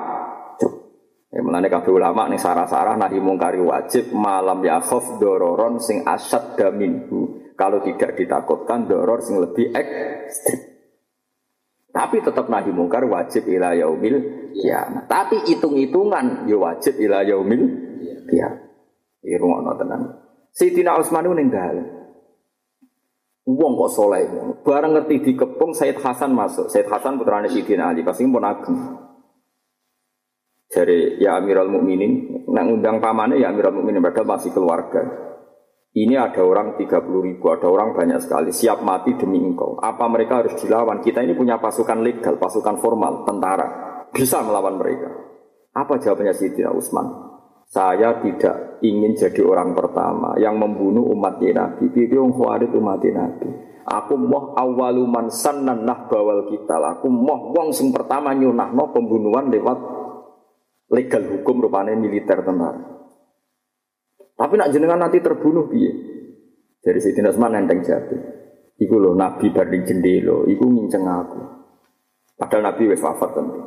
[1.34, 6.54] Ya melane kabeh ulama ning sarah-sarah nahi mungkari wajib malam ya khof dororon sing asad
[6.54, 7.50] daminhu.
[7.58, 10.73] Kalau tidak ditakutkan doror sing lebih ekstrim.
[11.94, 15.06] Tapi tetap nahi mungkar wajib ila yaumil ya.
[15.06, 17.62] Tapi hitung-hitungan ya wajib ila yaumil
[18.34, 18.50] ya.
[19.22, 20.00] Iki rungokno tenan.
[20.50, 21.86] Sayyidina Utsman ning dalem.
[23.44, 24.24] Wong kok soleh
[24.64, 26.66] Barang ngerti dikepung Said Hasan masuk.
[26.66, 29.04] Said Hasan putrane Sayyidina Ali pasti pun ageng
[30.74, 35.02] dari ya Amirul Mukminin, nak undang pamannya ya Amirul Mukminin padahal masih keluarga.
[35.94, 39.78] Ini ada orang 30 ribu, ada orang banyak sekali, siap mati demi engkau.
[39.78, 40.98] Apa mereka harus dilawan?
[40.98, 43.66] Kita ini punya pasukan legal, pasukan formal, tentara.
[44.10, 45.06] Bisa melawan mereka.
[45.70, 47.06] Apa jawabannya Sayyidina Utsman?
[47.70, 51.86] Saya tidak ingin jadi orang pertama yang membunuh umat Nabi.
[51.86, 53.48] Bibi khawarit umat Nabi.
[53.86, 56.74] Aku moh awaluman sanan nah bawal kita.
[56.98, 59.78] Aku moh wong sing pertama nyunahno pembunuhan lewat
[60.90, 63.03] legal hukum rupanya militer tentara.
[64.34, 65.90] Tapi nak jenengan nanti terbunuh piye?
[66.82, 68.20] Dari Sayyidina Utsman nenteng jatuh.
[68.74, 71.40] Iku loh Nabi barding jendelo, iku nginceng aku.
[72.34, 73.62] Padahal Nabi wes wafat tentu.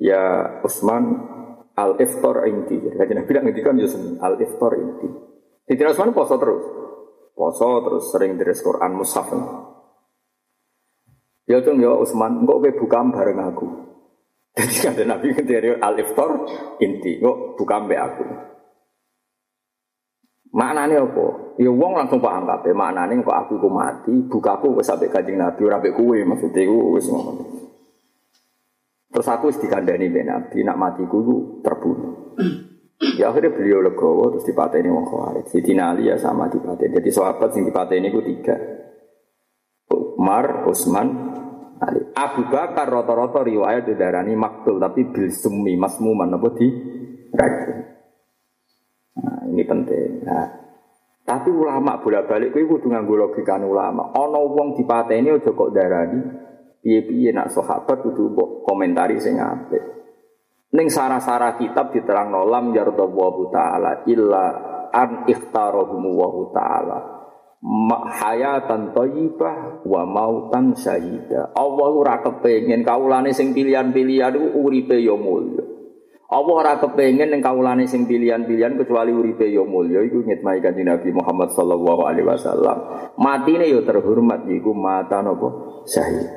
[0.00, 1.04] Ya Utsman
[1.76, 2.80] al iftar inti.
[2.80, 3.86] Jadi Nabi bilang ngendikan ya
[4.24, 5.08] al iftar inti.
[5.68, 6.64] Sayyidina Utsman poso terus.
[7.36, 9.28] Poso terus sering dari Quran mushaf.
[11.48, 13.66] Ya cung ya Utsman, engko kowe buka bareng aku.
[14.58, 16.30] Jadi kata Nabi dari al iftar
[16.80, 18.24] inti, kok buka mbak aku.
[20.48, 21.26] Maknanya apa?
[21.60, 22.72] Ya wong langsung paham kabeh.
[22.72, 26.96] Maknanya kok aku ku mati, bukaku wis sampai kanjeng Nabi ora mbek kowe maksudnya ku
[26.96, 27.32] wis ngono.
[29.12, 32.38] Terus aku wis dikandani mbek Nabi nak matiku ku terbunuh.
[33.18, 35.46] Ya akhirnya beliau legowo terus dipateni wong Khawarij.
[35.52, 36.98] Sidina Ali ya sama dipateni.
[36.98, 38.56] Jadi sahabat sing dipateni ku tiga.
[40.18, 41.08] Umar, Utsman,
[41.78, 42.02] Ali.
[42.10, 46.66] Abu Bakar rata-rata riwayat didarani maktul tapi bil summi masmuman apa di.
[49.18, 49.77] Nah, ini penting.
[50.24, 50.46] Nah,
[51.28, 54.16] tapi ulama bolak-balik kuwi kudu nganggo logika ulama.
[54.16, 56.20] Ana wong dipateni aja kok darani
[56.80, 59.84] piye-piye nak sahabat kudu mbok komentari sing apik.
[60.72, 64.44] Ning sarah-sarah kitab diterangno lam yardallahu taala illa
[64.88, 66.98] an ikhtarahum wa taala
[68.08, 71.52] hayatan thayyibah wa mautan syahida.
[71.52, 75.77] Allah ora kepengin kaulane sing pilihan-pilihan iku uripe ya mulya.
[76.28, 81.08] Allah ora kepengin ning kaulane sing pilihan-pilihan kecuali uripe ya mulya iku ngitmai kanjeng Nabi
[81.08, 82.76] Muhammad sallallahu alaihi wasallam.
[83.16, 85.48] Matine ya terhormat iku mata napa
[85.88, 86.28] syahid.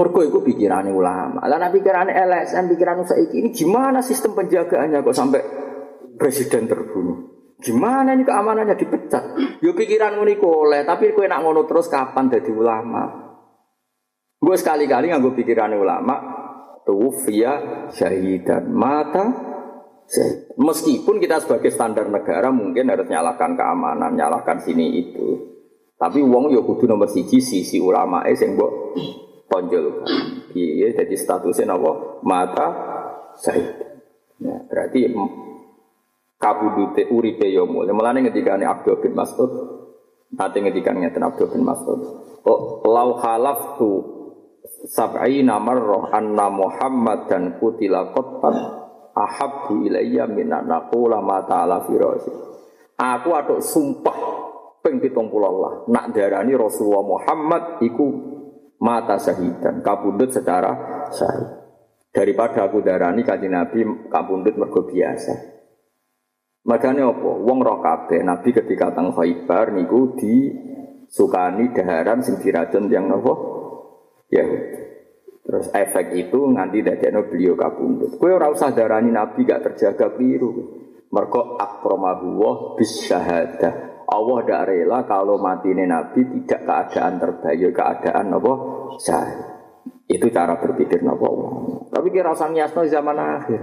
[0.00, 1.44] Mergo iku pikirane ulama.
[1.44, 5.40] Lah nek pikirane LSM, pikiran saiki ini gimana sistem penjagaannya kok sampai
[6.16, 7.36] presiden terbunuh.
[7.60, 9.24] Gimana ini keamanannya dipecat?
[9.60, 13.25] Yo pikiran ngono oleh, tapi kowe nak ngono terus kapan jadi ulama?
[14.46, 16.14] Gue sekali-kali nganggo pikiran ulama,
[16.86, 19.26] tuwfiya syahidan mata.
[20.54, 25.50] Meskipun kita sebagai standar negara mungkin harus nyalakan keamanan, nyalakan sini itu.
[25.98, 28.70] Tapi wong yo kudu nomor siji sisi ulama eh sing mbok
[29.50, 30.06] tonjol.
[30.54, 32.22] Iya, jadi statusnya napa?
[32.22, 32.66] Mata
[33.42, 33.66] syahid.
[34.38, 35.10] Ya, berarti
[36.38, 37.90] kabudute uripe yo mulya.
[37.90, 39.50] Mulane ngendikane Abdul bin Mas'ud
[40.38, 42.00] nate ngendikan ngeten Abdul bin Mas'ud.
[42.46, 43.18] Oh, lau
[43.74, 44.15] tu
[44.86, 48.56] sab'ina marrah anna Muhammad dan kutila qattan
[49.16, 52.32] ahabbu ilayya min naqula ma ta'ala firasi.
[52.96, 54.18] Aku atuk sumpah
[54.80, 58.06] ping 70 lah nak darani Rasulullah Muhammad iku
[58.80, 60.72] mata syahidan kabundut secara
[61.10, 61.48] sahih
[62.14, 65.56] daripada aku darani kanjeng Nabi kabundut mergo biasa
[66.66, 67.30] Makanya apa?
[67.46, 70.50] Wong roh kabeh Nabi ketika teng Khaibar niku di
[71.06, 73.55] sukani daharan sing diracun yang nopo
[74.30, 74.46] ya.
[75.46, 78.18] Terus efek itu nganti dadekno beliau kabundut.
[78.18, 84.62] Kowe ora usah darani nabi gak terjaga biru mergo akramahu wa bis syahadah Allah tidak
[84.66, 88.52] rela kalau mati ini nabi tidak keadaan terbaik keadaan apa?
[88.98, 89.38] Syahid
[90.06, 91.26] itu cara berpikir Nabi
[91.90, 93.60] tapi kira usah niasno zaman akhir.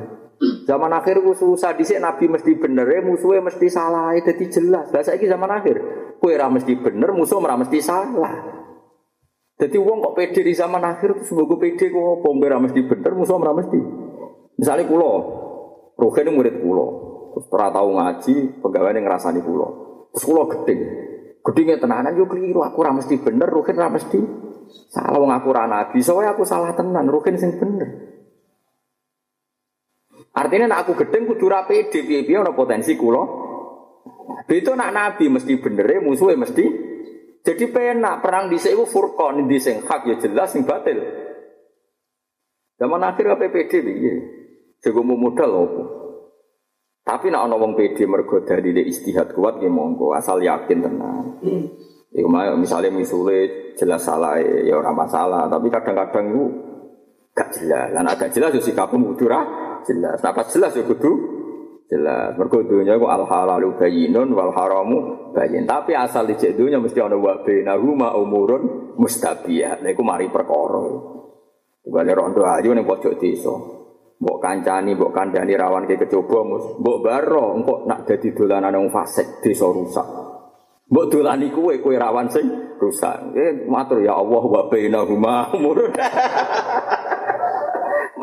[0.67, 4.91] Zaman akhir ku susah dhisik nabi mesti bener musuhnya mesti salah jadi jelas.
[4.91, 5.77] Bahasa ini zaman akhir
[6.19, 8.62] Kue ora mesti bener, musuh ora mesti salah.
[9.63, 13.39] Jadi uang kok pede di zaman akhir semoga pede kok apa ora mesti bener, musuh
[13.39, 13.79] ora mesti.
[14.59, 15.11] Misalnya kulo,
[15.95, 16.85] Ruhin murid kulo,
[17.31, 19.67] terus ora ngaji, pegawai yang ngerasani kulo.
[20.11, 20.81] Terus kulo gedeng.
[21.47, 24.19] Gedengnya tenanan yo keliru, aku ora mesti bener, Ruhin ora mesti
[24.91, 27.87] salah wong aku ora nabi, soalnya aku salah tenan, Ruhin sing bener.
[30.35, 33.45] Artinya nak aku gedeng kudu ra pede piye-piye ana potensi kulo
[34.49, 36.65] itu nak nabi mesti bener ya musuhnya mesti.
[37.43, 40.95] Jadi penak perang di sini furqan di sing hak ya jelas sing batil.
[42.79, 44.13] Zaman akhir PPD piye?
[44.79, 45.83] Jago modal opo.
[47.03, 51.43] Tapi nak ana wong PD mergo dalile istihad kuat ya monggo asal yakin tenang.
[52.15, 56.43] Iku misalnya misule jelas salah ya orang masalah, tapi kadang-kadang itu
[57.35, 57.91] gak jelas.
[57.91, 59.27] Dan agak jelas ya sikapmu kudu
[59.83, 60.17] jelas.
[60.23, 61.11] Nah pas jelas ya kudu
[61.89, 62.35] jelas.
[62.39, 65.67] Mergo dunya ku al halalu bayyinun wal haramu bayyin.
[65.67, 69.81] Tapi asal dicek dunya mesti ana wa bainahuma umurun mustabiyah.
[69.83, 70.85] Lha iku mari perkara.
[71.83, 73.53] Bale rondo ayu ning pojok desa.
[74.23, 76.47] Mbok kancani, mbok kandhani rawan ke kecoba,
[76.79, 80.07] mbok baro engko nak dadi dolanan wong fasik desa rusak.
[80.87, 82.47] Mbok dolani kuwe kowe rawan sing
[82.79, 83.35] rusak.
[83.35, 85.91] Eh matur ya Allah wa bainahuma umurun.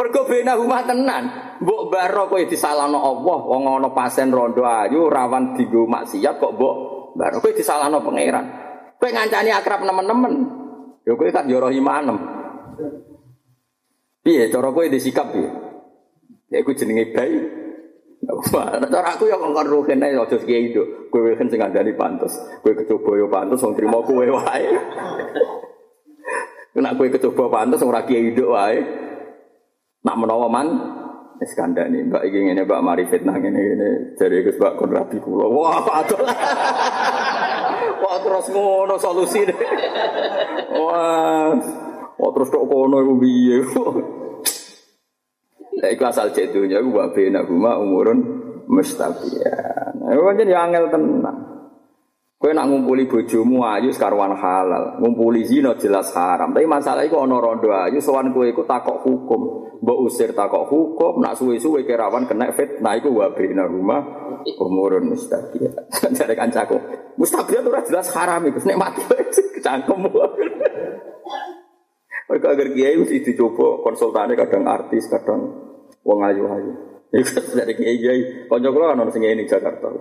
[0.01, 1.25] Mergo bena rumah tenan.
[1.91, 6.75] Baro kowe disalahno Allah, wong ana pasien rondo ayu rawan dienggo maksiat kok mbok
[7.19, 8.47] baro kowe disalahno pangeran.
[9.01, 10.35] Kowe ngancani akrab nemen-nemen.
[11.03, 12.19] Ya kowe kan yo imanem.
[14.21, 15.51] Piye cara kowe disikap piye?
[16.53, 17.39] Ya iku jenenge bayi.
[18.93, 21.09] Cara aku ya ngongkon ruhen ae aja kiai itu.
[21.09, 22.37] Kowe kan sing ngandani pantes.
[22.61, 24.69] Kowe kecoba yo pantes wong trimo kowe wae.
[26.77, 28.79] Nek kowe kecoba pantes ora kiai itu wae.
[30.05, 30.69] Nak menawa man
[31.41, 33.89] wis kandhani Mbak ngene Mbak mari fitnah ngene ngene
[34.21, 34.93] jare Gus Mbak kon.
[34.93, 36.21] Wah, adol.
[38.01, 39.59] Wah, terus ngono deh.
[40.77, 41.57] Wah.
[42.21, 43.59] Wah, terus kok kono iku piye?
[45.81, 48.21] Lah iku asal cek dunya ku wa bena huma umurun
[48.69, 49.97] mustaqiyan.
[49.97, 51.60] Nah, pancen ya angel tenan.
[52.41, 56.57] Kowe nak ngumpuli bojomu ayu sekarwan halal, ngumpuli zina jelas haram.
[56.57, 59.69] Tapi masalah iku ana rondo ayu sowan kowe iku takok hukum.
[59.85, 64.01] Mbok usir takok hukum, nak suwe-suwe kerawan kena fitnah iku wa bina rumah
[64.57, 65.93] umurun mustaqiyah.
[66.17, 66.81] Jare kancaku,
[67.21, 69.05] mustaqiyah ora jelas haram iku nek mati
[69.61, 70.01] kecangkem.
[72.33, 75.45] Mereka agar kiai mesti dicoba konsultane kadang artis, kadang
[76.09, 76.73] wong ayu-ayu.
[77.21, 79.93] Iku dari kiai kiai, kula kan ono sing ini Jakarta.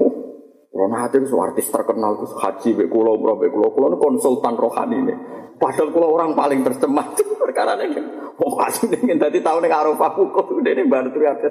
[0.80, 5.12] Kalau nanti itu artis terkenal itu haji be kulo umroh kulo kulo konsultan rohani ini.
[5.60, 7.12] Padahal kulo orang paling tercemar
[7.44, 8.00] perkara ini.
[8.40, 11.44] Wong asu dengan tadi tahun yang arafah hukum ini baru teriak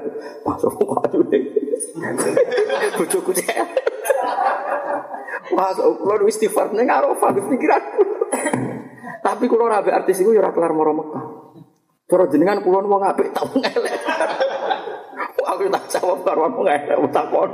[0.49, 1.45] masuk wong asu nih.
[2.97, 3.69] Bujuk cek.
[5.53, 8.33] Masuk kulo istighfar nih arafah pikiranku.
[9.29, 11.25] Tapi kulo rabe artis itu ya kelar moro Mekah.
[12.09, 13.93] Cara jenengan kulo wong apik tau ngelek.
[15.89, 17.49] Aku jawab karo wong ngelek takon.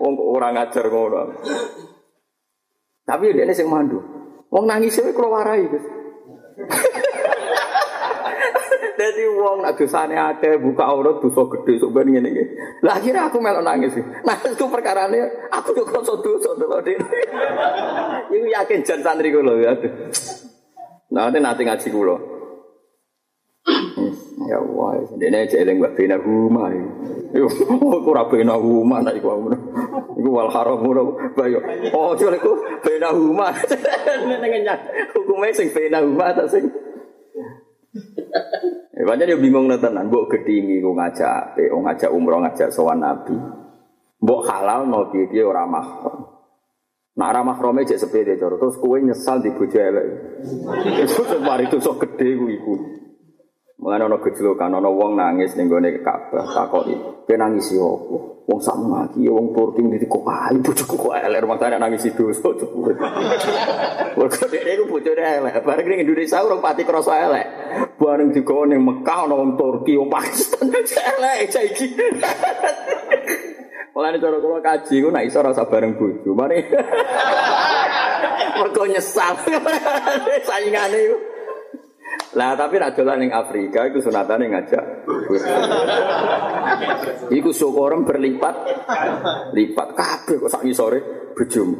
[0.00, 1.36] Wong kok ora ngajar ngono.
[3.04, 4.00] Tapi dia ini sing mandu.
[4.48, 5.68] Wong nangis itu kalau warai.
[8.96, 12.44] Jadi wong nak dosane akeh buka aurat dosa gede sok ben ngene iki.
[12.80, 13.92] Lah akhirnya aku melok nangis.
[14.24, 16.96] Nangis ku perkarane aku yo kok dosa lho Dik.
[18.32, 19.76] Iku yakin jan santri kula ya.
[21.12, 22.16] Nah, nanti ngaji kula.
[24.48, 26.72] Ya Allah, dene jeleng mbak bina rumah.
[27.32, 29.56] Yo, aku ora bina rumah nek iku ngono.
[30.18, 31.58] Iku wal haram ngono, bayo.
[31.94, 33.54] Oh, jare iku bina rumah.
[34.26, 34.78] Ning nyak
[35.14, 36.66] hukume sing bina rumah ta sing.
[38.92, 43.34] Ya banyak dia bingung tenan, mbok gedingi ku ngajak, pe ngajak umroh ngajak sowan nabi.
[44.22, 46.32] Mbok halal no piye ora mahram.
[47.12, 50.06] Nak ora mahrame cek sepede terus kowe nyesal di bojo elek.
[51.04, 52.74] Itu mari dosa gede ku iku.
[53.82, 56.94] Mulane ana gejlokan ana wong nangis ning gone Ka'bah takoki,
[57.26, 58.16] "Kowe nangis yo opo?"
[58.46, 62.54] Wong sak mati wong Turki ndi kok ae bojoku kok elek rumah tangga nangis dosa
[62.54, 62.96] cepet.
[64.14, 67.46] Wong dhewe iku bojone elek, bareng ning Indonesia urung pati krasa elek.
[67.98, 70.70] Bareng digawa ning Mekah ana wong Turki, wong Pakistan
[71.18, 71.86] elek saiki.
[73.98, 76.30] Mulane cara kula kaji ku nek iso rasa bareng bojo.
[76.38, 76.62] Mari.
[78.62, 79.34] Mergo nyesal.
[80.46, 81.31] Saingane iku.
[82.32, 84.84] Lah tapi nak dolan ning Afrika iku sunatane ngajak.
[87.28, 88.54] iku syukurem berlipat
[89.52, 91.00] lipat kabeh kok sak ngisore
[91.36, 91.76] bojomu.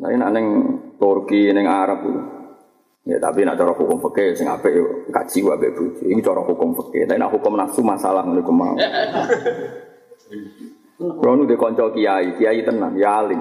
[0.00, 0.46] Nah nek ning
[1.00, 2.04] Turki ning Arab.
[3.08, 6.04] Ya tapi nak cara hukum fikih sing apik yo kaji wae mbek bojo.
[6.04, 7.08] Iki cara hukum fikih.
[7.08, 8.76] Tapi nak hukum nafsu masalah ngene ku mau.
[11.00, 11.48] Kulo nu
[11.96, 13.40] kiai, kiai tenan, ya alim.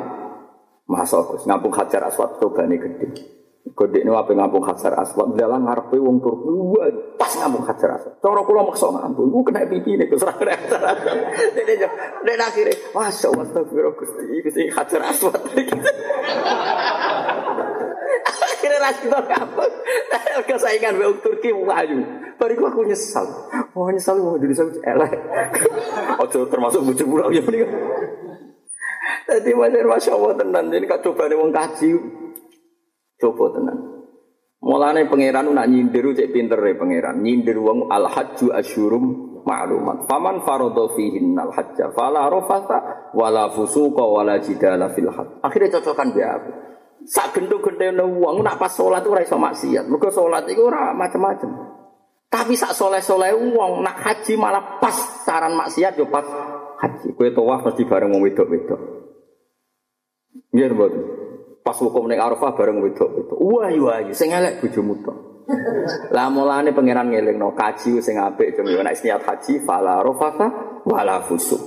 [0.88, 3.39] Masa Gus ngampung Hajar Aswad cobane gede.
[3.60, 6.88] Kodek ini apa ngampung Hajar Aswad, dalam ngarepe wong Turki, wah
[7.20, 8.16] pas ngampung Hajar Aswad.
[8.24, 11.16] Cara kula maksa ngampung, ku kena pipi nih, gus kena Hajar Aswad.
[11.54, 11.90] Dene yo,
[12.24, 15.44] dene akhire, masya Allah, astagfirullah Gusti, Gusti Hajar Aswad.
[18.30, 19.74] Akhirnya ras kita ngampung,
[20.48, 22.00] kesaingan wong Turki wahyu.
[22.40, 23.28] Bariku aku nyesal,
[23.76, 25.12] wah nyesal wong Indonesia elek.
[26.24, 27.68] Ojo termasuk bocor pulau ya mending.
[29.30, 31.92] Jadi masya Allah tenan, ini kak coba wong kaji.
[33.20, 33.78] Coba tenan.
[34.60, 37.20] Mulane pangeran nak nyindir cek pinter ya pangeran.
[37.20, 40.08] Nyindir wong al hajju asyurum ma'lumat.
[40.08, 45.44] Faman faradha fihin al hajja fala rafata wala fusuqa wala jidala fil hajj.
[45.44, 46.52] Akhirnya cocokan be aku.
[47.08, 49.88] Sak gendo-gendene wong nak pas salat ora iso maksiat.
[49.88, 51.80] Mergo salat iku ora macam-macam.
[52.30, 56.28] Tapi sak soleh-soleh wong nak haji malah pas saran maksiat yo pas
[56.84, 57.16] haji.
[57.16, 58.82] Kowe tawaf mesti bareng wong wedok-wedok.
[60.52, 61.19] Nggih mboten.
[61.60, 63.38] Pas hukum ning Arafah bareng wedok-wedok.
[63.38, 65.14] Wah, wah, sing elek bojomu to.
[66.14, 70.48] Lah mulane pangeran ngelingno kaji sing apik cuma nek niat haji fala rafata
[70.86, 71.62] wala fusuk.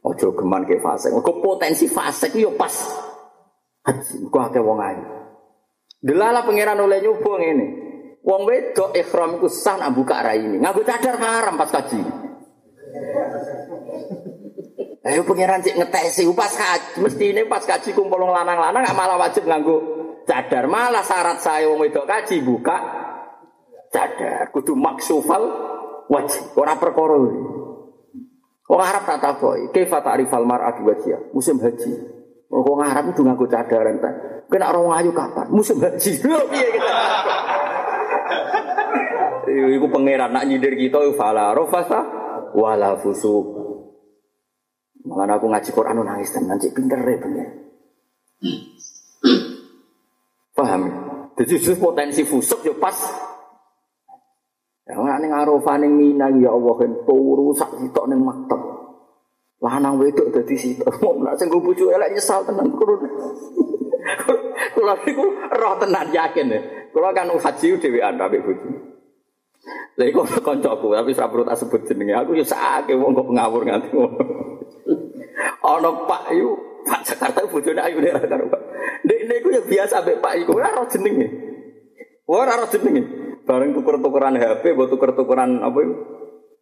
[0.00, 1.12] Ojo geman ke fase.
[1.12, 2.72] Kok potensi fase ku yo pas
[3.84, 4.24] haji.
[4.32, 5.04] Kok akeh wong ayu.
[6.00, 7.66] Delala pangeran oleh nyoba ngene.
[8.24, 10.56] Wong wedok ikhram iku sah nak buka rai ini.
[10.56, 12.00] Nganggo cadar haram pas kaji.
[15.00, 19.48] Ayo pangeran cek ngetesi pas kaji, mesti ini pas kaji kumpul lanang-lanang gak malah wajib
[19.48, 19.80] nganggo
[20.28, 20.68] cadar.
[20.68, 22.76] Malah syarat saya wong wedok kaji buka
[23.88, 24.52] cadar.
[24.52, 25.40] Kudu maksufal
[26.04, 26.52] wajib.
[26.52, 27.16] Ora perkara.
[28.70, 31.32] Wong Arab tak takoki, kaifa ta'rifal mar'atu wajhiha?
[31.32, 31.90] Musim haji.
[32.52, 34.14] Wong Arab itu nganggo cadar entek.
[34.52, 35.48] Kena orang ayu kapan?
[35.48, 36.12] Musim haji.
[39.50, 42.04] Iku pangeran nak nyindir kita fala rafasa
[42.54, 43.59] wala fusuk.
[45.00, 47.48] Malah aku ngaji Quran nangis tenan cek pinter ya bener.
[50.52, 50.82] Paham?
[51.40, 52.96] Jadi justru potensi fusuk ya pas.
[54.84, 58.60] Ya ora ning Arafah ning Mina ya Allah kan turu sak sitok ning maktab.
[59.64, 61.00] Lanang wedok dadi sitok.
[61.00, 63.00] Mau nak sing bojo elek nyesal tenan kurun.
[64.76, 66.60] Kula niku roh tenan yakin ya.
[66.92, 68.68] Kula kan haji dhewean ambek bojo.
[69.96, 72.20] Lha iku kancaku tapi ora perlu tak sebut jenenge.
[72.20, 72.44] Aku ya
[73.00, 73.88] wong kok ngawur nganti.
[75.60, 78.44] Ana Pak yu, Pak Jakarta bojone ayu nek karo.
[79.04, 81.28] Nek niku ya biasa ambek Pak iku ora ora jenenge.
[82.28, 83.02] Ora ora jenenge.
[83.44, 85.94] Bareng tuker-tukeran HP, mbok tuker-tukeran apa iku?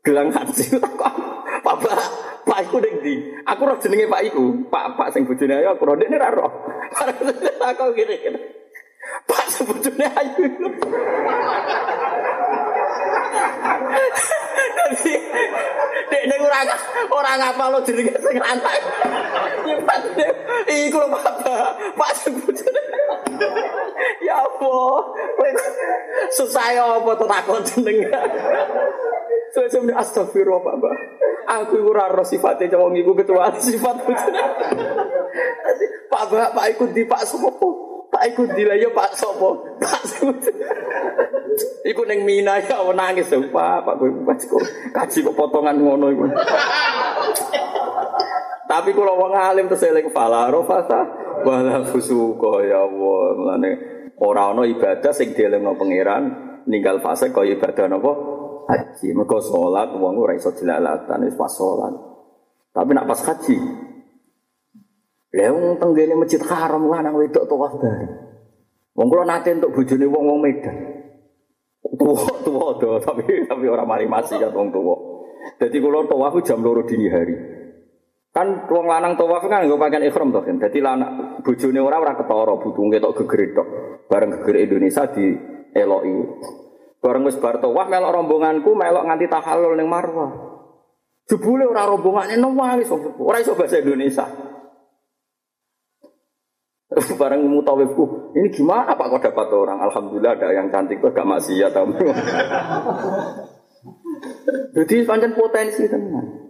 [0.07, 0.81] Gelang takon.
[1.67, 1.99] Pak Pak,
[2.47, 3.15] Pak iku ning ndi?
[3.45, 4.45] Aku ora jenenge Pak iku.
[4.71, 6.53] Pak Pak sing bojone ayu aku ora ndekne ora roh.
[7.61, 8.41] Takon gini-gini.
[9.25, 10.45] Pak sebetulnya ayu.
[14.69, 15.15] Jadi,
[16.13, 16.61] dek nek ora
[17.13, 18.83] ora ngapal lo jenenge sing lanang.
[19.65, 20.03] Nyipat
[20.69, 21.25] iku lho Pak.
[21.97, 22.11] Pak.
[24.23, 24.93] Ya Allah,
[26.35, 27.97] susah ya apa to takon jeneng.
[29.57, 30.95] Suwe-suwe astagfirullah Pak.
[31.49, 33.97] Aku iku ora ro sifate wong iku kecuali sifat.
[36.13, 37.88] Pak Pak ikut di Pak Sopo.
[38.09, 39.77] Pak iku dilayo Pak Sopo.
[39.77, 40.03] Pak
[41.85, 44.63] Iku ning Mina ya nangis Pak, Pak kowe kok
[44.95, 46.25] kaji kok potongan ngono iku.
[48.69, 51.01] Tapi kalau wong alim terus eling fala rofasa
[51.41, 53.23] wala fusuqa ya Allah.
[53.35, 53.71] Mulane
[54.21, 56.25] ora ana ibadah sing dielingno pangeran
[56.69, 58.13] ninggal fase kaya ibadah napa
[58.69, 59.17] haji.
[59.17, 61.97] Mergo salat wong ora iso dilalatan wis pas salat.
[62.77, 63.88] Tapi nak pas haji
[65.29, 68.13] Lah wong tenggene masjid haram lanang wedok tawaf bareng.
[68.97, 70.77] Wong kula nate untuk bojone wong-wong Medan.
[71.85, 74.97] Tuwa tuwa do tapi tapi ora mari masih ya wong tuwa.
[75.61, 77.37] Dadi kula tawaf jam loro dini hari.
[78.33, 80.57] Kan wong lanang tawaf kan nggo pakaian ihram to kan.
[80.57, 83.69] Dadi lanang bojone ora ora ketara butunge tok gegredok.
[84.09, 85.37] Bareng geger Indonesia di
[85.77, 86.17] eloki.
[87.05, 90.33] Bareng wis bar tawaf melok rombonganku melok nganti tahallul ning Marwah.
[91.29, 92.89] Jebule ora rombongane nangis
[93.21, 94.25] ora iso bahasa Indonesia.
[97.21, 99.79] Barang mutawifku, ini gimana Pak kok dapat orang?
[99.83, 101.95] Alhamdulillah ada yang cantik tuh gak masih ya tahu.
[104.79, 106.49] Jadi panjang potensi teman.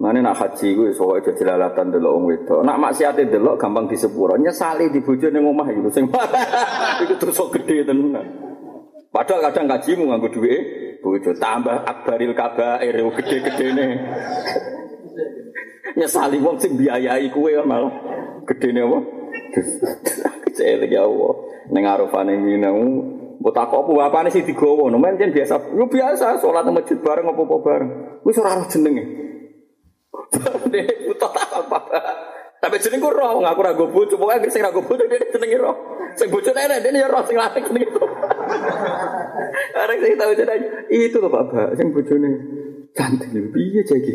[0.00, 2.60] Mana nak haji gue soalnya jadi jelalatan delok wong wedok.
[2.64, 4.32] Nak maksiate delok gampang disepuro.
[4.40, 6.08] Nyesali di bojone ning omah iku sing
[7.04, 8.24] iku dosa gede tenan.
[9.12, 10.60] Padahal kadang gajimu nganggo duit
[11.04, 13.86] bojo tambah akbaril kabair gede-gedene.
[15.96, 17.92] Nyesali wong sing biayai kuwe malah
[18.46, 18.98] gedene apa?
[20.48, 21.32] Kecil ya Allah.
[21.70, 25.72] Ning arafane minau Mbok tak apa bapane sih digowo, men biasa.
[25.72, 27.90] Yo biasa salat nang masjid bareng apa-apa bareng.
[28.20, 29.00] Wis ora roh jenenge.
[30.68, 31.78] Dene butuh apa?
[32.60, 35.72] Tapi jeneng ku roh ngaku ra gobo, coba ae sing ra gobo dene jenenge roh.
[36.20, 38.04] Sing bojone enek dene ya roh sing lanang jenenge itu.
[39.72, 40.60] Arek sing tau jeneng
[40.92, 42.30] itu lho Pak, sing bojone
[42.92, 44.14] cantik piye jeki.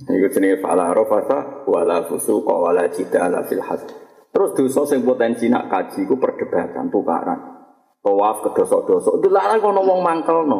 [0.00, 3.88] Iku jenenge fala rafasa wala fusuqa wala jidala fil hajj.
[4.30, 7.40] Terus dosa sing potensi nak kaji ku perdebatan tukaran.
[8.00, 9.20] Tawaf ke dosa-dosa.
[9.20, 10.58] Delala kono wong mangkelno.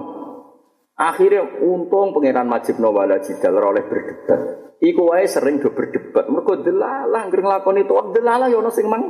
[1.01, 4.41] Akhirnya untung pangeran Majib Nawala Jidal oleh berdebat.
[4.85, 6.29] Iku wae sering do berdebat.
[6.29, 9.09] Mereka delalah ngger nglakoni itu delalah ya ono sing mang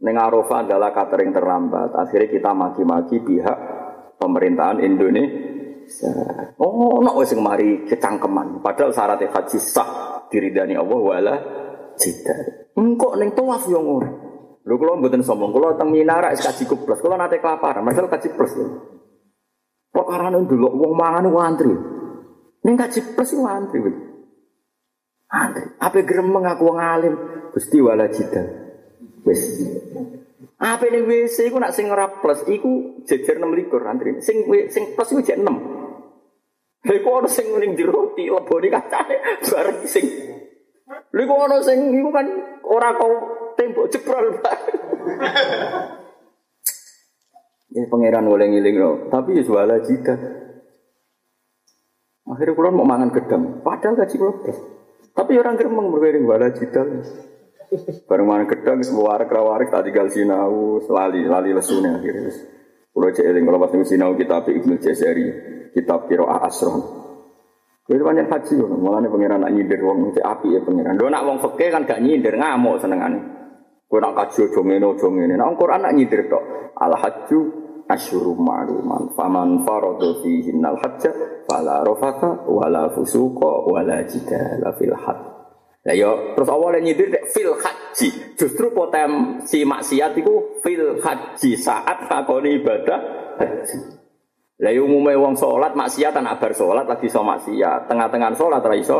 [0.00, 1.92] ning Arafah adalah catering terlambat.
[1.92, 3.58] Akhirnya kita maki-maki pihak
[4.16, 5.59] pemerintahan Indonesia.
[6.60, 8.62] Oh, wis sing mari kecangkeman.
[8.62, 11.34] Padahal syarat haji sah diridani Allah wala
[11.98, 12.70] jidal.
[12.78, 14.08] Engkok ning tawaf yo ngono.
[14.60, 17.00] Lho kula mboten sombong, kula teng Minara kaji plus.
[17.00, 18.52] Kula nate kelaparan, masalah kaji plus.
[18.54, 18.66] Lho.
[19.90, 21.74] Perkara dulu wong mangan ku antri.
[22.62, 23.80] Ning kaji plus ku antri.
[25.30, 25.64] Antri.
[25.80, 27.14] Apa gremeng aku wong alim,
[27.50, 28.46] Gusti wala jidal.
[29.26, 29.64] Wis.
[30.60, 34.20] Apa ning WC iku nak sing ora plus iku jejer 6 likur antri.
[34.20, 35.79] Sing sing plus iku jek 6.
[36.80, 40.06] Lha kok ana sing ning jero ti lebone kacane bareng sing
[40.88, 42.26] Lha kok ana sing iku kan
[42.64, 43.12] ora kau
[43.58, 44.26] tembok jebrol.
[47.70, 50.18] Ya pangeran boleh ngiling loh, tapi ya suara jika.
[52.26, 54.42] Akhirnya kulon mau mangan gedang, padahal gaji kulon
[55.14, 57.02] Tapi orang geremeng berkering wala jidal.
[58.10, 62.30] Bareng mangan gedang, semua warak rawarik tak tinggal sinau, lali lali lesunya akhirnya.
[62.90, 65.26] Kulo cek eling kalau pas sinau kitab Ibnu Jazari,
[65.70, 67.00] kitab Qiraah Asron.
[67.90, 70.94] Itu banyak haji malah nih pangeran nak nyindir wong cek api ya pangeran.
[70.94, 73.18] Do nak wong fakir kan gak nyindir ngamuk senengane.
[73.90, 75.34] Kowe nak kaji aja ngene aja ngene.
[75.34, 76.44] Nak Quran nak nyindir tok.
[76.78, 77.40] Al hajju
[77.90, 79.10] asyuru ma'luman.
[79.18, 81.10] Faman farada fihi al hajja
[81.50, 84.94] fala rafata wala fusuqa wala jidala fil.
[85.80, 88.36] Ya yo terus awalnya nyindir fil haji.
[88.36, 93.00] Justru potensi maksiat itu fil haji saat lakoni ibadah
[93.40, 93.78] haji.
[94.60, 97.88] Lah yo umume wong salat maksiat anak bar salat lagi iso maksiat.
[97.88, 98.98] Tengah-tengah salat ra iso.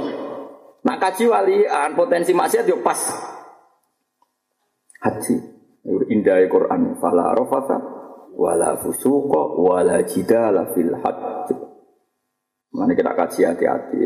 [0.81, 2.97] Nak kaji walian potensi maksiat yo pas
[5.05, 5.37] haji.
[6.09, 6.97] Indah Quran.
[6.97, 7.77] Fala rofata
[8.41, 11.57] wala fusuqa wala jidala fil haji.
[12.73, 13.97] Mana kita kaji hati-hati.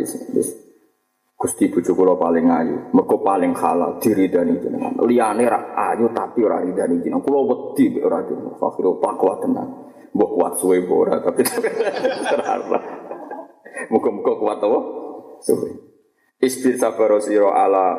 [1.45, 4.97] Gusti bojo kula paling ayu, mergo paling halal diridani jenengan.
[5.05, 7.21] Liyane ra ayu tapi ora ridani jenengan.
[7.21, 8.57] Kula wedi ora jenengan.
[8.57, 9.69] Fakir pakwa tenan.
[10.17, 12.81] Mbok kuat suwe ora tapi ora.
[13.93, 14.81] Muga-muga kuat apa?
[15.45, 15.71] Suwe.
[16.41, 17.93] Istisabaro sira ala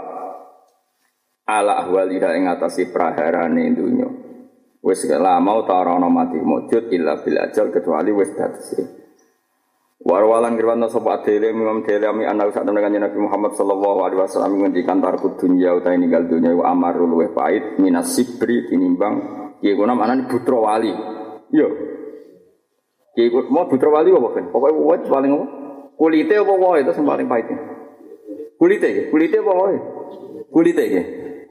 [1.45, 4.09] ala ahwalina ing atasi praharane dunya.
[4.81, 9.04] Wis lama ta ora ana mati mujud illa bil ajal kecuali wis datese.
[10.05, 14.21] Warwalan kirwana sapa adele Imam Dele ami ana sak temen kanjeng Nabi Muhammad sallallahu alaihi
[14.21, 19.17] wasallam ngendikan tarku dunya utahe ninggal dunya wa amarul luweh pait minas sibri tinimbang
[19.65, 20.93] kiye kuna manane putra wali.
[21.49, 21.67] Yo.
[23.17, 24.45] Kiye mau putra wali apa kan?
[24.53, 25.45] Pokoke wae paling apa?
[25.97, 27.49] Kulite apa wae itu sing paling pahit.
[28.61, 29.77] Kulite, kulite apa wae?
[30.53, 30.85] Kulite.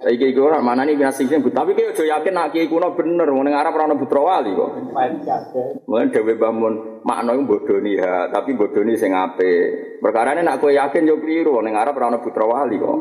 [0.05, 3.49] Saiki iki ora manani binasing sing tapi ki aja yakin nak kiai kuno bener wong
[3.49, 4.93] ning Arab ora ana putra wali kok.
[5.89, 9.97] Mulane dhewe bangun makna iku bodoni ya, tapi bodoni sing apik.
[10.05, 12.99] Perkarane nak kowe yakin yo kliru ning Arab ora putra wali kok.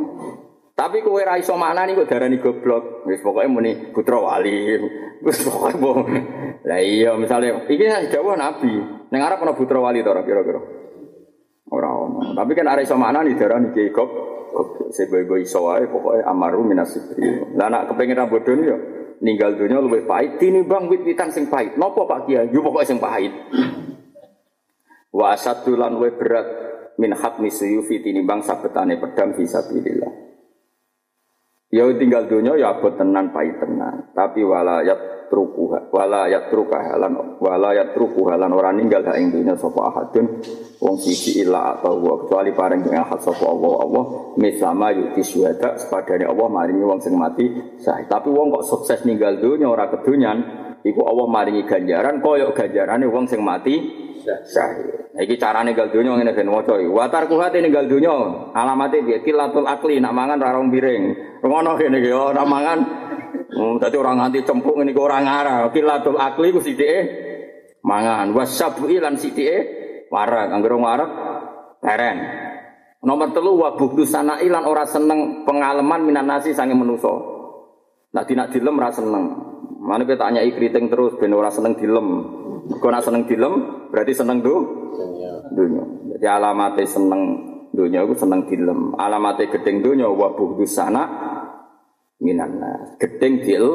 [0.80, 3.04] Tapi kowe ra iso maknani kok darani goblok.
[3.04, 4.80] Wis pokoke muni putra wali.
[5.20, 6.08] Wis pokoke bo.
[6.64, 8.72] Lah iya misale iki dawuh Nabi,
[9.12, 10.83] ning Arab ana putra wali to kira-kira.
[11.74, 12.38] Ora ono.
[12.38, 14.94] Tapi kan arek iso maknani darani kiai goblok.
[14.94, 17.58] Seboy-boy iso wae pokoke amaru minasibri.
[17.58, 18.78] Lah nak kepengin ra bodho yo
[19.26, 21.74] ninggal dunia luwih pahit tinimbang wit-witan sing pahit.
[21.82, 22.54] Napa Pak Kiai?
[22.54, 23.34] Yo pokoke sing pahit.
[25.10, 26.48] Wa asadulan luwih berat
[27.02, 30.14] min hatmi suyufi tinimbang sabetane pedang fisabilillah.
[31.74, 34.86] Ya tinggal dunia ya abot tenan pahit tenan, tapi wala
[35.34, 40.26] yatrukuha wala yatruka halan wala yatruku halan ora ninggal hak ing dunya sapa ahadun.
[40.84, 44.04] Wong siji illa atau wa kecuali pareng dengan hak sapa Allah Allah
[44.38, 47.50] misama yuti syuhada sepadane Allah maringi wong sing mati
[47.82, 50.38] sah tapi wong kok sukses ninggal dunya ora kedunyan
[50.84, 55.04] iku Allah maringi ganjaran koyok ganjarane wong sing mati syahid.
[55.14, 56.90] Iki carane gal donya ngene ben waca iki.
[56.90, 58.14] Wa tarkuhat ninggal donya
[58.56, 59.22] alamate piye?
[59.22, 61.04] Kilatul akli nak mangan ra rong piring.
[61.44, 62.80] Ngono kene iki oh nak mangan
[63.54, 65.70] Hmm, dadi orang nganti cempuk ngene iki ora ngarah.
[65.70, 67.00] Kilatul akli ku sithike
[67.86, 68.34] mangan.
[68.34, 69.58] Wasabu lan sithike
[70.10, 70.50] warak.
[70.50, 71.12] Anggere warak
[71.78, 72.18] teren.
[73.04, 77.14] Nomor telu wa buhdu sana ilan ora seneng pengalaman minan nasi sange menuso.
[78.16, 79.53] Nah tidak dilem ora seneng.
[79.84, 82.08] Mana kita tanya kriting terus ben ora seneng dilem.
[82.80, 84.56] Kau nak seneng dilem berarti seneng do
[85.52, 85.84] dunia.
[86.16, 87.22] Jadi alamatnya seneng
[87.76, 88.96] dunia itu seneng dilem.
[88.96, 91.04] Alamatnya gedeng dunia wa buhdu sana
[92.24, 92.96] minan nas.
[92.96, 93.68] Gedeng dil.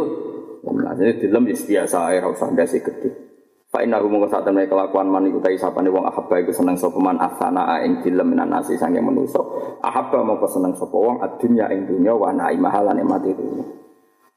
[0.68, 3.28] Nah, jadi dilem biasa air usah ndase gedeng.
[3.68, 6.96] Fa inna hum saat temen kelakuan man iku tai sapane wong ahabba iku seneng sapa
[6.96, 9.44] man asana ing dilem minan nasi sange manusa.
[9.84, 13.87] Ahabba mongko seneng sapa wong adunya ing dunya wa naimaha lan nikmati dunya.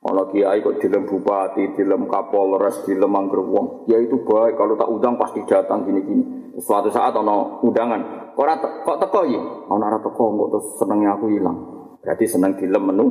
[0.01, 3.85] Ana kiai kok dilem bupati, dilem kapolres, dilem angger wong.
[3.85, 6.57] Ya itu baik kalau tak undang pasti datang gini-gini.
[6.57, 9.41] Suatu saat ana undangan, kok ora kok teko ya?
[9.69, 11.57] Ana ora teko kok terus senengnya aku hilang.
[12.01, 13.07] Berarti seneng dilem menu.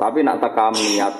[0.00, 1.12] Tapi nak tekam niat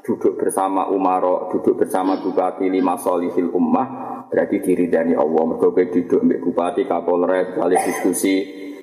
[0.00, 3.88] duduk bersama Umaro, duduk bersama bupati lima solihil ummah,
[4.32, 5.52] berarti diri dari Allah.
[5.52, 8.34] Mereka duduk dengan bupati, kapolres, kali diskusi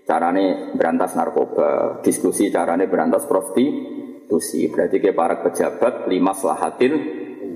[0.06, 3.98] carane berantas narkoba, diskusi carane berantas prostitusi.
[4.30, 6.94] Berarti ke para pejabat lima selahatil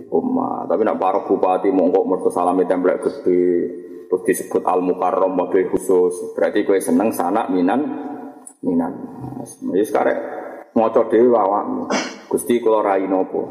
[0.10, 0.66] ummah.
[0.66, 3.46] Tapi nak para bupati mongkok mereka salami templek gede,
[4.10, 6.34] terus disebut al mukarrom mobil khusus.
[6.34, 7.82] Berarti kue seneng sana minan
[8.66, 8.94] minan.
[9.46, 10.18] Jadi sekarang
[10.74, 11.84] ngoco dewi awakmu.
[12.26, 13.42] Gusti kula rai nopo?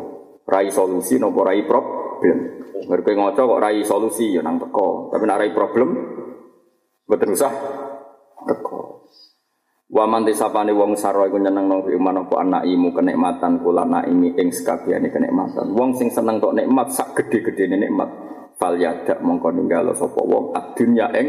[0.43, 2.39] Rai solusi nopo rai problem?
[2.83, 5.95] Mereka ngoco kok rai solusi ya nang teko, tapi nak rai problem
[7.07, 7.53] betul usah
[8.51, 8.92] teko.
[9.93, 14.49] Wa man disapane wong sarwa iku nyeneng nang iman apa imu kenikmatan kula naimi ing
[14.49, 15.69] sekabiane kenikmatan.
[15.77, 18.09] Wong sing seneng tok nikmat sak gede-gedene nikmat.
[18.57, 21.29] Fal yadak mongko ninggal sapa wong adunya ing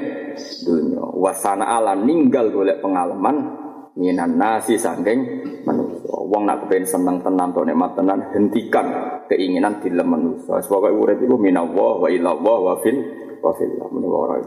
[0.64, 1.04] dunya.
[1.12, 3.52] Wasana ala ninggal golek pengalaman
[4.00, 6.16] minan nasi sangking manusia.
[6.24, 8.88] Wong nak kepen seneng tenan to nikmat tenan hentikan
[9.28, 10.64] keinginan dilem manusia.
[10.64, 12.96] Sebab urip iku minallah wa ilallah wa fil
[13.44, 13.76] wa fil.
[13.92, 14.40] Menawa